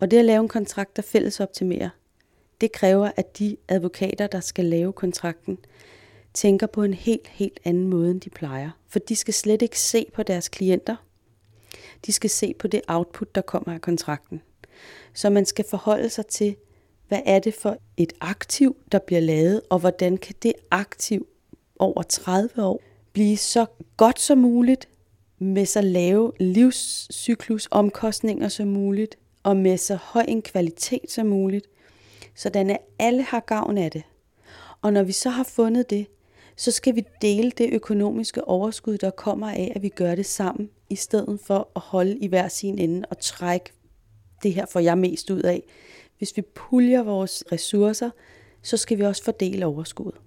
[0.00, 1.88] Og det at lave en kontrakt, der fælles optimerer,
[2.60, 5.58] det kræver, at de advokater, der skal lave kontrakten,
[6.34, 8.70] tænker på en helt, helt anden måde, end de plejer.
[8.88, 10.96] For de skal slet ikke se på deres klienter.
[12.06, 14.42] De skal se på det output, der kommer af kontrakten.
[15.14, 16.56] Så man skal forholde sig til,
[17.08, 21.26] hvad er det for et aktiv, der bliver lavet, og hvordan kan det aktiv
[21.78, 22.82] over 30 år
[23.12, 23.66] blive så
[23.96, 24.88] godt som muligt,
[25.38, 31.66] med så lave livscyklusomkostninger som muligt, og med så høj en kvalitet som muligt,
[32.34, 34.02] sådan at alle har gavn af det.
[34.82, 36.06] Og når vi så har fundet det,
[36.56, 40.70] så skal vi dele det økonomiske overskud, der kommer af, at vi gør det sammen,
[40.90, 43.72] i stedet for at holde i hver sin ende og trække
[44.42, 45.62] det her får jeg mest ud af.
[46.18, 48.10] Hvis vi puljer vores ressourcer,
[48.62, 50.20] så skal vi også fordele overskuddet.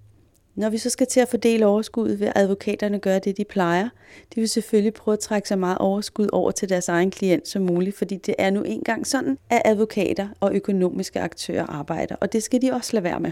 [0.60, 3.90] Når vi så skal til at fordele overskuddet, vil advokaterne gøre det, de plejer.
[4.36, 7.62] De vil selvfølgelig prøve at trække så meget overskud over til deres egen klient som
[7.62, 12.44] muligt, fordi det er nu engang sådan, at advokater og økonomiske aktører arbejder, og det
[12.44, 13.32] skal de også lade være med.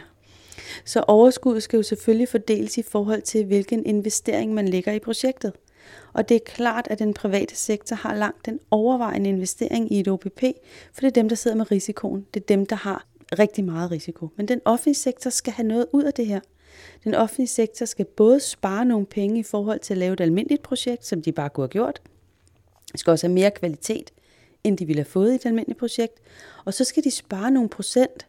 [0.86, 5.54] Så overskuddet skal jo selvfølgelig fordeles i forhold til, hvilken investering man lægger i projektet.
[6.14, 10.08] Og det er klart, at den private sektor har langt den overvejende investering i et
[10.08, 10.44] OPP,
[10.94, 12.26] for det er dem, der sidder med risikoen.
[12.34, 13.06] Det er dem, der har
[13.40, 14.30] rigtig meget risiko.
[14.36, 16.40] Men den offentlige sektor skal have noget ud af det her.
[17.04, 20.64] Den offentlige sektor skal både spare nogle penge i forhold til at lave et almindeligt
[20.64, 22.02] projekt, som de bare kunne have gjort.
[22.94, 24.12] De skal også have mere kvalitet,
[24.64, 26.14] end de ville have fået i et almindeligt projekt.
[26.66, 28.28] Og så skal de spare nogle procent,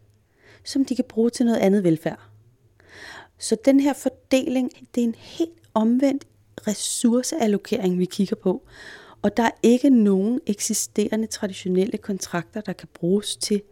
[0.64, 2.20] som de kan bruge til noget andet velfærd.
[3.38, 6.26] Så den her fordeling, det er en helt omvendt
[6.66, 8.66] ressourceallokering, vi kigger på.
[9.22, 13.62] Og der er ikke nogen eksisterende traditionelle kontrakter, der kan bruges til.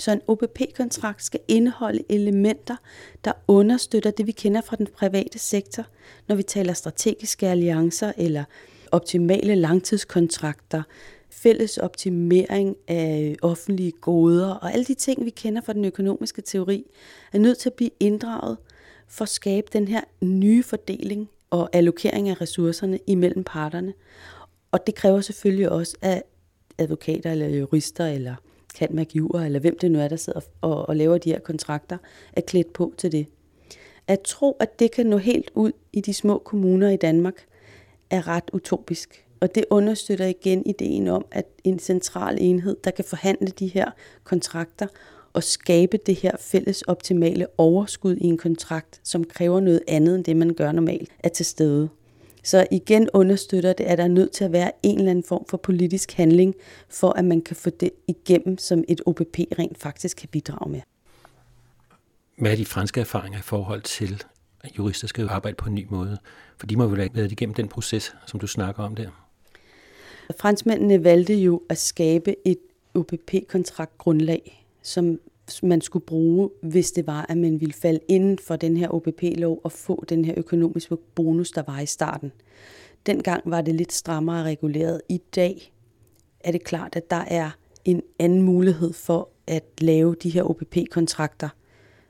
[0.00, 2.76] Så en OPP-kontrakt skal indeholde elementer,
[3.24, 5.86] der understøtter det, vi kender fra den private sektor,
[6.28, 8.44] når vi taler strategiske alliancer eller
[8.92, 10.82] optimale langtidskontrakter,
[11.30, 16.84] fælles optimering af offentlige goder og alle de ting, vi kender fra den økonomiske teori,
[17.32, 18.56] er nødt til at blive inddraget
[19.08, 23.94] for at skabe den her nye fordeling og allokering af ressourcerne imellem parterne.
[24.72, 26.22] Og det kræver selvfølgelig også, at
[26.78, 28.34] advokater eller jurister eller
[28.74, 31.98] kan eller hvem det nu er, der sidder og, og laver de her kontrakter,
[32.32, 33.26] er klædt på til det.
[34.06, 37.46] At tro, at det kan nå helt ud i de små kommuner i Danmark,
[38.10, 39.26] er ret utopisk.
[39.40, 43.90] Og det understøtter igen ideen om, at en central enhed, der kan forhandle de her
[44.24, 44.86] kontrakter
[45.32, 50.24] og skabe det her fælles optimale overskud i en kontrakt, som kræver noget andet end
[50.24, 51.88] det, man gør normalt, er til stede.
[52.42, 55.44] Så igen understøtter det, at der er nødt til at være en eller anden form
[55.48, 56.54] for politisk handling,
[56.88, 60.80] for at man kan få det igennem, som et OPP rent faktisk kan bidrage med.
[62.38, 64.22] Hvad er de franske erfaringer i forhold til,
[64.64, 66.18] at jurister skal arbejde på en ny måde?
[66.58, 69.08] For de må vel have været igennem den proces, som du snakker om der.
[70.40, 72.58] Franskmændene valgte jo at skabe et
[72.94, 75.18] OPP-kontraktgrundlag, som
[75.62, 79.60] man skulle bruge, hvis det var, at man ville falde inden for den her OPP-lov
[79.64, 82.32] og få den her økonomiske bonus, der var i starten.
[83.06, 85.00] Dengang var det lidt strammere reguleret.
[85.08, 85.72] I dag
[86.40, 87.50] er det klart, at der er
[87.84, 91.48] en anden mulighed for at lave de her OPP-kontrakter,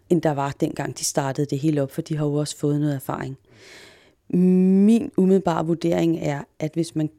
[0.09, 2.81] end der var dengang de startede det hele op, for de har jo også fået
[2.81, 3.39] noget erfaring.
[4.29, 7.11] Min umiddelbare vurdering er, at hvis man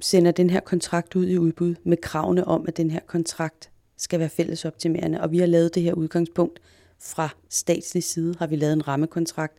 [0.00, 4.20] sender den her kontrakt ud i udbud med kravene om, at den her kontrakt skal
[4.20, 6.60] være fællesoptimerende, og vi har lavet det her udgangspunkt
[6.98, 9.58] fra statslig side, har vi lavet en rammekontrakt,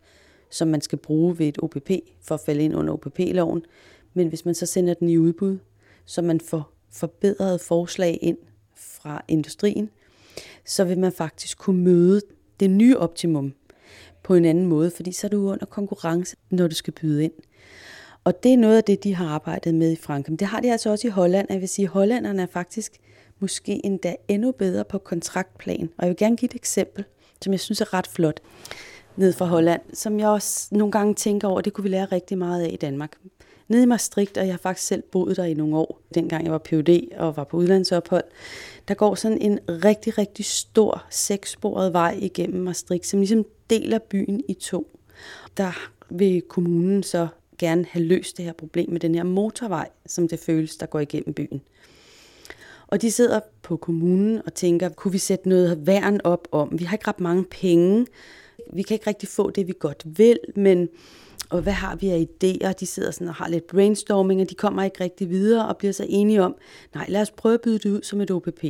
[0.49, 3.65] som man skal bruge ved et OPP for at falde ind under OPP-loven.
[4.13, 5.57] Men hvis man så sender den i udbud,
[6.05, 8.37] så man får forbedrede forslag ind
[8.75, 9.89] fra industrien,
[10.65, 12.21] så vil man faktisk kunne møde
[12.59, 13.53] det nye optimum
[14.23, 17.33] på en anden måde, fordi så er du under konkurrence, når du skal byde ind.
[18.23, 20.31] Og det er noget af det, de har arbejdet med i Frankrig.
[20.31, 21.47] Men det har de altså også i Holland.
[21.49, 22.97] Jeg vil sige, at hollænderne er faktisk
[23.39, 25.89] måske endda endnu bedre på kontraktplan.
[25.97, 27.05] Og jeg vil gerne give et eksempel,
[27.41, 28.39] som jeg synes er ret flot,
[29.15, 32.37] ned fra Holland, som jeg også nogle gange tænker over, det kunne vi lære rigtig
[32.37, 33.17] meget af i Danmark.
[33.67, 36.51] Nede i Maastricht, og jeg har faktisk selv boet der i nogle år, dengang jeg
[36.51, 38.23] var PhD og var på udlandsophold,
[38.87, 44.43] der går sådan en rigtig, rigtig stor sekssporet vej igennem Maastricht, som ligesom deler byen
[44.47, 44.99] i to.
[45.57, 45.71] Der
[46.09, 47.27] vil kommunen så
[47.57, 50.99] gerne have løst det her problem med den her motorvej, som det føles, der går
[50.99, 51.61] igennem byen.
[52.87, 56.79] Og de sidder på kommunen og tænker, kunne vi sætte noget værn op om?
[56.79, 58.05] Vi har ikke ret mange penge.
[58.73, 60.89] Vi kan ikke rigtig få det, vi godt vil, men
[61.49, 62.71] og hvad har vi af idéer?
[62.71, 65.91] De sidder sådan og har lidt brainstorming, og de kommer ikke rigtig videre og bliver
[65.91, 66.55] så enige om,
[66.93, 68.63] nej, lad os prøve at byde det ud som et OPP.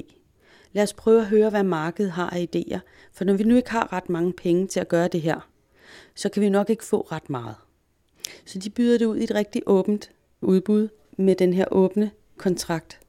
[0.74, 2.80] Lad os prøve at høre, hvad markedet har af idéer.
[3.14, 5.50] For når vi nu ikke har ret mange penge til at gøre det her,
[6.16, 7.56] så kan vi nok ikke få ret meget.
[8.46, 10.12] Så de byder det ud i et rigtig åbent
[10.42, 10.88] udbud
[11.18, 13.00] med den her åbne kontrakt.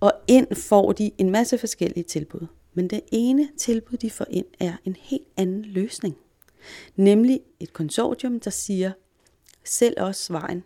[0.00, 2.46] Og ind får de en masse forskellige tilbud.
[2.74, 6.16] Men det ene tilbud, de får ind, er en helt anden løsning.
[6.96, 8.92] Nemlig et konsortium, der siger,
[9.64, 10.64] selv os vejen.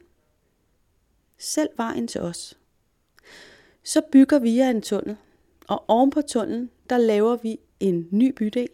[1.39, 2.59] Selv vejen til os.
[3.82, 5.16] Så bygger vi en tunnel,
[5.68, 8.68] og oven på tunnelen, der laver vi en ny bydel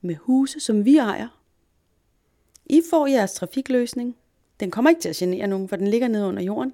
[0.00, 1.40] med huse, som vi ejer.
[2.66, 4.16] I får jeres trafikløsning.
[4.60, 6.72] Den kommer ikke til at genere nogen, for den ligger nede under jorden.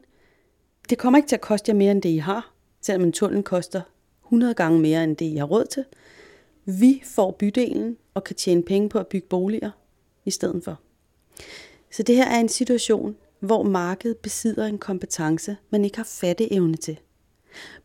[0.90, 2.55] Det kommer ikke til at koste jer mere, end det I har
[2.86, 3.80] selvom en tunnel koster
[4.24, 5.84] 100 gange mere end det, I har råd til.
[6.64, 9.70] Vi får bydelen og kan tjene penge på at bygge boliger
[10.24, 10.80] i stedet for.
[11.92, 16.76] Så det her er en situation, hvor markedet besidder en kompetence, man ikke har fatteevne
[16.76, 16.98] til.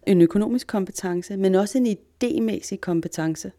[0.08, 3.52] En økonomisk kompetence, men også en idémæssig kompetence.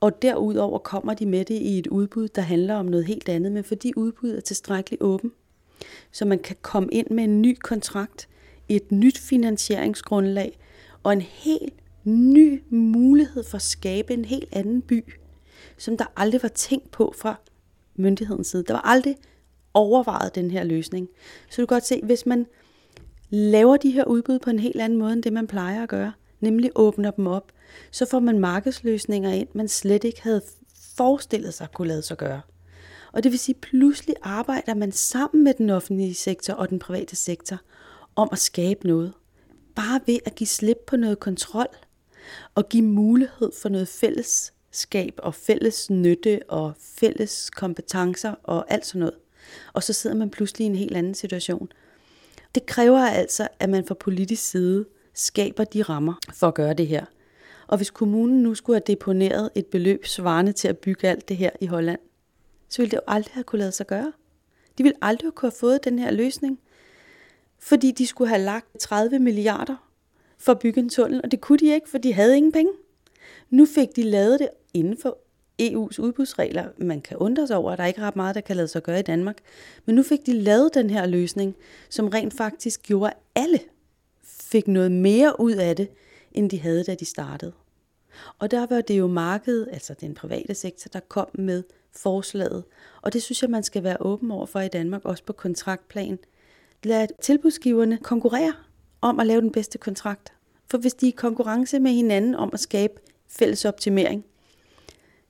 [0.00, 3.52] Og derudover kommer de med det i et udbud, der handler om noget helt andet,
[3.52, 5.32] men fordi udbuddet er tilstrækkeligt åben,
[6.12, 8.28] så man kan komme ind med en ny kontrakt,
[8.68, 10.58] et nyt finansieringsgrundlag,
[11.02, 11.74] og en helt
[12.04, 15.04] ny mulighed for at skabe en helt anden by,
[15.78, 17.40] som der aldrig var tænkt på fra
[17.96, 18.62] myndighedens side.
[18.62, 19.16] Der var aldrig
[19.74, 21.08] overvejet den her løsning.
[21.50, 22.46] Så du kan godt se, hvis man
[23.30, 26.12] laver de her udbud på en helt anden måde, end det man plejer at gøre,
[26.40, 27.52] nemlig åbner dem op,
[27.90, 30.42] så får man markedsløsninger ind, man slet ikke havde
[30.96, 32.40] forestillet sig kunne lade sig gøre.
[33.12, 37.16] Og det vil sige, pludselig arbejder man sammen med den offentlige sektor og den private
[37.16, 37.58] sektor
[38.16, 39.12] om at skabe noget
[39.74, 41.66] bare ved at give slip på noget kontrol
[42.54, 49.00] og give mulighed for noget fællesskab og fælles nytte og fælles kompetencer og alt sådan
[49.00, 49.14] noget,
[49.72, 51.68] og så sidder man pludselig i en helt anden situation.
[52.54, 56.86] Det kræver altså, at man fra politisk side skaber de rammer for at gøre det
[56.86, 57.04] her.
[57.66, 61.36] Og hvis kommunen nu skulle have deponeret et beløb svarende til at bygge alt det
[61.36, 62.00] her i Holland,
[62.68, 64.12] så ville det jo aldrig have kunne lade sig gøre.
[64.78, 66.58] De ville aldrig have kunne have fået den her løsning,
[67.62, 69.88] fordi de skulle have lagt 30 milliarder
[70.38, 72.72] for at bygge en tunnel, og det kunne de ikke, for de havde ingen penge.
[73.50, 75.18] Nu fik de lavet det inden for
[75.62, 76.68] EU's udbudsregler.
[76.78, 78.82] Man kan undre sig over, at der ikke er ret meget, der kan lade sig
[78.82, 79.36] gøre i Danmark.
[79.84, 81.56] Men nu fik de lavet den her løsning,
[81.90, 83.60] som rent faktisk gjorde, at alle
[84.24, 85.88] fik noget mere ud af det,
[86.32, 87.52] end de havde, da de startede.
[88.38, 92.64] Og der var det jo markedet, altså den private sektor, der kom med forslaget.
[93.02, 96.18] Og det synes jeg, man skal være åben over for i Danmark, også på kontraktplan.
[96.84, 98.52] Lad tilbudsgiverne konkurrere
[99.00, 100.32] om at lave den bedste kontrakt.
[100.70, 102.94] For hvis de er i konkurrence med hinanden om at skabe
[103.28, 104.24] fælles optimering,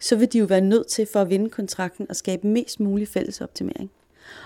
[0.01, 3.09] så vil de jo være nødt til for at vinde kontrakten og skabe mest mulig
[3.09, 3.91] fælles optimering.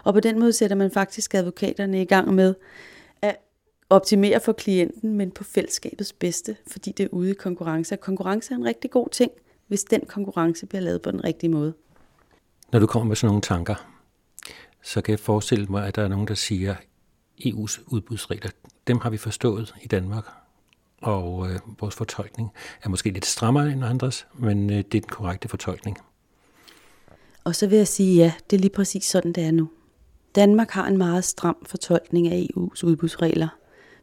[0.05, 2.55] Og på den måde sætter man faktisk advokaterne i gang med
[3.23, 3.37] at
[3.91, 7.95] optimere for klienten, men på fællesskabets bedste, fordi det er ude i konkurrence.
[7.95, 9.31] Og konkurrence er en rigtig god ting,
[9.67, 11.75] hvis den konkurrence bliver lavet på den rigtige måde.
[12.73, 13.91] Når du kommer med sådan nogle tanker,
[14.83, 16.75] så kan jeg forestille mig, at der er nogen, der siger,
[17.45, 18.51] EU's udbudsregler,
[18.87, 20.24] dem har vi forstået i Danmark,
[21.03, 25.03] og øh, vores fortolkning er måske lidt strammere end andres, men øh, det er den
[25.03, 25.99] korrekte fortolkning.
[27.45, 29.70] Og så vil jeg sige, ja, det er lige præcis sådan, det er nu.
[30.34, 33.49] Danmark har en meget stram fortolkning af EU's udbudsregler.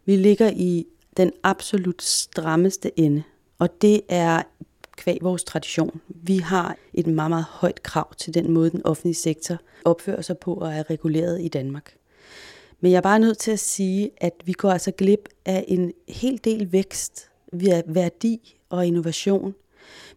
[0.06, 0.86] Vi ligger i
[1.18, 3.24] den absolut strammeste ende,
[3.60, 4.44] og det er
[4.98, 6.02] kvæg vores tradition.
[6.08, 10.38] Vi har et meget, meget højt krav til den måde, den offentlige sektor opfører sig
[10.38, 11.96] på og er reguleret i Danmark.
[12.84, 15.94] Men jeg er bare nødt til at sige, at vi går altså glip af en
[16.08, 19.56] hel del vækst, via værdi og innovation,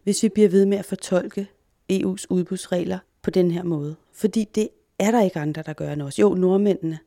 [0.03, 1.47] hvis vi bliver ved med at fortolke
[1.93, 3.95] EU's udbudsregler på den her måde.
[4.13, 6.19] Fordi det er der ikke andre, der gør end os.
[6.19, 6.99] Jo, nordmændene.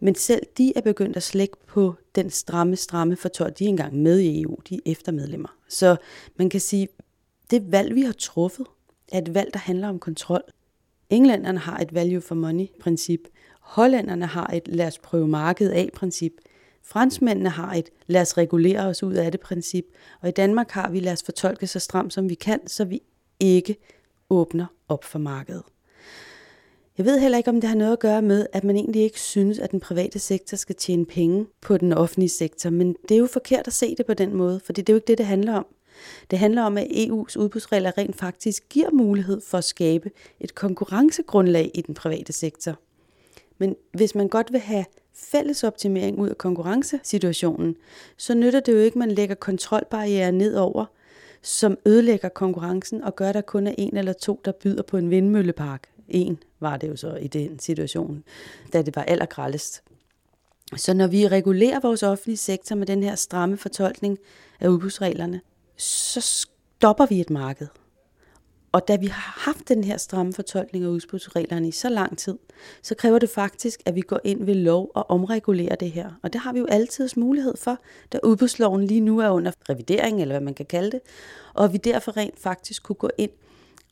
[0.00, 3.58] Men selv de er begyndt at slække på den stramme, stramme fortolkning.
[3.58, 5.56] De er engang med i EU, de er eftermedlemmer.
[5.68, 5.96] Så
[6.36, 6.88] man kan sige,
[7.50, 8.66] det valg, vi har truffet,
[9.12, 10.42] er et valg, der handler om kontrol.
[11.10, 13.20] Englænderne har et value for money princip.
[13.64, 16.32] Hollænderne har et lad os prøve markedet af princip.
[16.82, 19.84] Franskmændene har et lad os regulere os ud af det princip.
[20.20, 23.02] Og i Danmark har vi lad os fortolke så stramt som vi kan, så vi
[23.40, 23.76] ikke
[24.30, 25.62] åbner op for markedet.
[26.98, 29.20] Jeg ved heller ikke, om det har noget at gøre med, at man egentlig ikke
[29.20, 32.70] synes, at den private sektor skal tjene penge på den offentlige sektor.
[32.70, 34.96] Men det er jo forkert at se det på den måde, for det er jo
[34.96, 35.66] ikke det, det handler om.
[36.30, 40.10] Det handler om, at EU's udbudsregler rent faktisk giver mulighed for at skabe
[40.40, 42.78] et konkurrencegrundlag i den private sektor.
[43.58, 44.84] Men hvis man godt vil have
[45.14, 47.76] fælles optimering ud af konkurrencesituationen,
[48.16, 50.84] så nytter det jo ikke, at man lægger kontrolbarriere nedover,
[51.42, 54.96] som ødelægger konkurrencen og gør, at der kun er en eller to, der byder på
[54.96, 55.88] en vindmøllepark.
[56.08, 58.24] En var det jo så i den situation,
[58.72, 59.82] da det var allergrallest.
[60.76, 64.18] Så når vi regulerer vores offentlige sektor med den her stramme fortolkning
[64.60, 65.40] af udbudsreglerne,
[65.76, 67.66] så stopper vi et marked.
[68.74, 72.38] Og da vi har haft den her stramme fortolkning af udbudsreglerne i så lang tid,
[72.82, 76.10] så kræver det faktisk, at vi går ind ved lov og omregulerer det her.
[76.22, 77.78] Og det har vi jo altid mulighed for,
[78.12, 81.00] da udbudsloven lige nu er under revidering, eller hvad man kan kalde det.
[81.54, 83.30] Og vi derfor rent faktisk kunne gå ind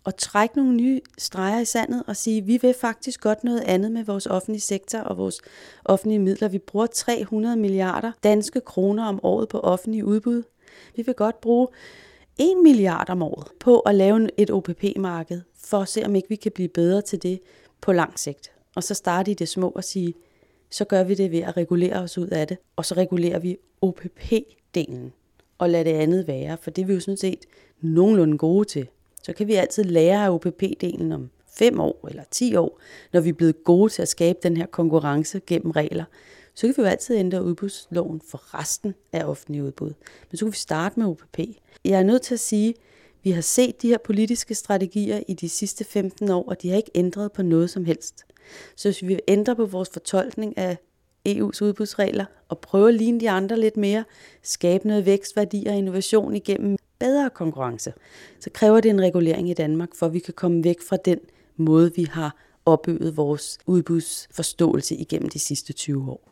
[0.05, 3.93] og trække nogle nye streger i sandet og sige, vi vil faktisk godt noget andet
[3.93, 5.41] med vores offentlige sektor og vores
[5.85, 6.49] offentlige midler.
[6.49, 10.43] Vi bruger 300 milliarder danske kroner om året på offentlige udbud.
[10.97, 11.69] Vi vil godt bruge
[12.39, 16.37] 1 milliard om året på at lave et OPP-marked, for at se, om ikke vi
[16.37, 17.41] kan blive bedre til det
[17.81, 18.53] på lang sigt.
[18.77, 20.15] Og så starte i det små og sige,
[20.71, 23.57] så gør vi det ved at regulere os ud af det, og så regulerer vi
[23.83, 25.13] OPP-delen,
[25.59, 27.47] og lader det andet være, for det er vi jo sådan set
[27.81, 28.89] nogenlunde gode til.
[29.23, 32.81] Så kan vi altid lære af OPP-delen om 5 år eller 10 år,
[33.13, 36.05] når vi er blevet gode til at skabe den her konkurrence gennem regler
[36.55, 39.93] så kan vi jo altid ændre udbudsloven for resten af offentlige udbud.
[40.31, 41.39] Men så kan vi starte med OPP.
[41.85, 42.75] Jeg er nødt til at sige,
[43.23, 46.77] vi har set de her politiske strategier i de sidste 15 år, og de har
[46.77, 48.25] ikke ændret på noget som helst.
[48.77, 50.77] Så hvis vi ændrer på vores fortolkning af
[51.29, 54.05] EU's udbudsregler og prøver at ligne de andre lidt mere,
[54.43, 57.93] skabe noget vækstværdi og innovation igennem bedre konkurrence,
[58.41, 61.19] så kræver det en regulering i Danmark, for at vi kan komme væk fra den
[61.57, 66.29] måde, vi har opøvet vores udbudsforståelse igennem de sidste 20 år.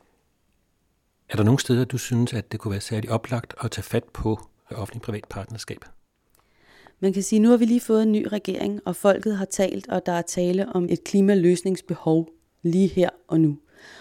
[1.28, 4.04] Er der nogle steder, du synes, at det kunne være særligt oplagt at tage fat
[4.04, 4.38] på
[4.76, 5.84] offentlig-privat partnerskab?
[7.00, 9.44] Man kan sige, at nu har vi lige fået en ny regering, og folket har
[9.44, 12.28] talt, og der er tale om et klimaløsningsbehov
[12.62, 13.58] lige her og nu.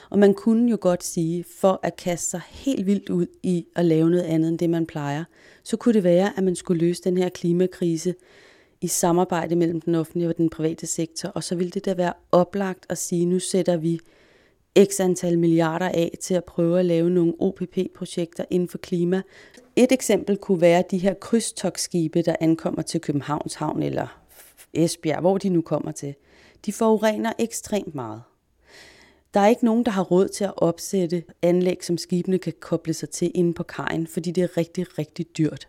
[0.09, 3.85] Og man kunne jo godt sige, for at kaste sig helt vildt ud i at
[3.85, 5.23] lave noget andet end det, man plejer,
[5.63, 8.15] så kunne det være, at man skulle løse den her klimakrise
[8.81, 12.13] i samarbejde mellem den offentlige og den private sektor, og så ville det da være
[12.31, 13.99] oplagt at sige, nu sætter vi
[14.83, 19.21] x antal milliarder af til at prøve at lave nogle OPP-projekter inden for klima.
[19.75, 24.21] Et eksempel kunne være de her krydstogsskibe, der ankommer til Københavns Havn eller
[24.73, 26.15] Esbjerg, hvor de nu kommer til.
[26.65, 28.21] De forurener ekstremt meget.
[29.33, 32.93] Der er ikke nogen, der har råd til at opsætte anlæg, som skibene kan koble
[32.93, 35.67] sig til inde på kajen, fordi det er rigtig, rigtig dyrt.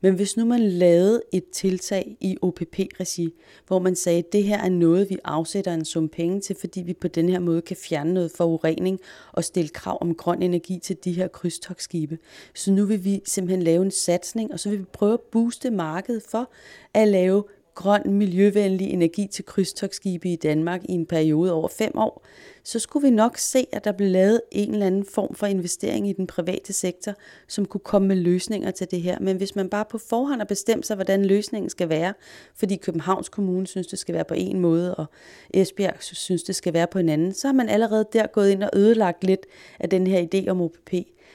[0.00, 3.34] Men hvis nu man lavede et tiltag i OPP-regi,
[3.66, 6.82] hvor man sagde, at det her er noget, vi afsætter en sum penge til, fordi
[6.82, 9.00] vi på den her måde kan fjerne noget forurening
[9.32, 12.18] og stille krav om grøn energi til de her krydstogsskibe.
[12.54, 15.70] Så nu vil vi simpelthen lave en satsning, og så vil vi prøve at booste
[15.70, 16.50] markedet for
[16.94, 17.44] at lave
[17.80, 22.26] grøn, miljøvenlig energi til krydstogsskibe i Danmark i en periode over fem år,
[22.64, 26.08] så skulle vi nok se, at der blev lavet en eller anden form for investering
[26.08, 27.12] i den private sektor,
[27.48, 29.18] som kunne komme med løsninger til det her.
[29.20, 32.14] Men hvis man bare på forhånd har bestemt sig, hvordan løsningen skal være,
[32.54, 35.06] fordi Københavns Kommune synes, det skal være på en måde, og
[35.54, 38.62] Esbjerg synes, det skal være på en anden, så har man allerede der gået ind
[38.62, 39.46] og ødelagt lidt
[39.78, 40.92] af den her idé om OPP.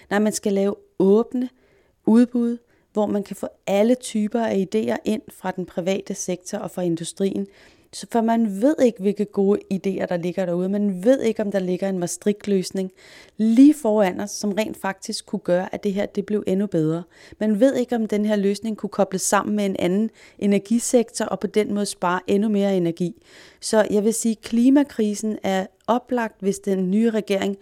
[0.09, 1.49] Nej, man skal lave åbne
[2.05, 2.57] udbud,
[2.95, 6.81] hvor man kan få alle typer af idéer ind fra den private sektor og fra
[6.81, 7.47] industrien.
[7.93, 10.69] Så for man ved ikke, hvilke gode idéer, der ligger derude.
[10.69, 12.91] Man ved ikke, om der ligger en Maastricht-løsning
[13.37, 17.03] lige foran os, som rent faktisk kunne gøre, at det her det blev endnu bedre.
[17.39, 21.39] Man ved ikke, om den her løsning kunne kobles sammen med en anden energisektor og
[21.39, 23.21] på den måde spare endnu mere energi.
[23.61, 27.57] Så jeg vil sige, at klimakrisen er oplagt, hvis den nye regering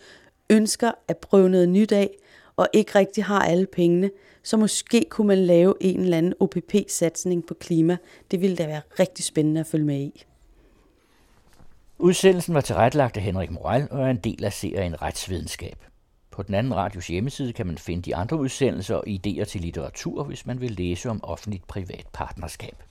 [0.49, 2.09] ønsker at prøve noget nyt af,
[2.55, 4.09] og ikke rigtig har alle pengene,
[4.43, 7.97] så måske kunne man lave en eller anden OPP-satsning på klima.
[8.31, 10.23] Det ville da være rigtig spændende at følge med i.
[11.99, 15.75] Udsendelsen var tilrettelagt af Henrik Moral og er en del af serien Retsvidenskab.
[16.31, 20.23] På den anden radios hjemmeside kan man finde de andre udsendelser og idéer til litteratur,
[20.23, 22.83] hvis man vil læse om offentligt privat partnerskab.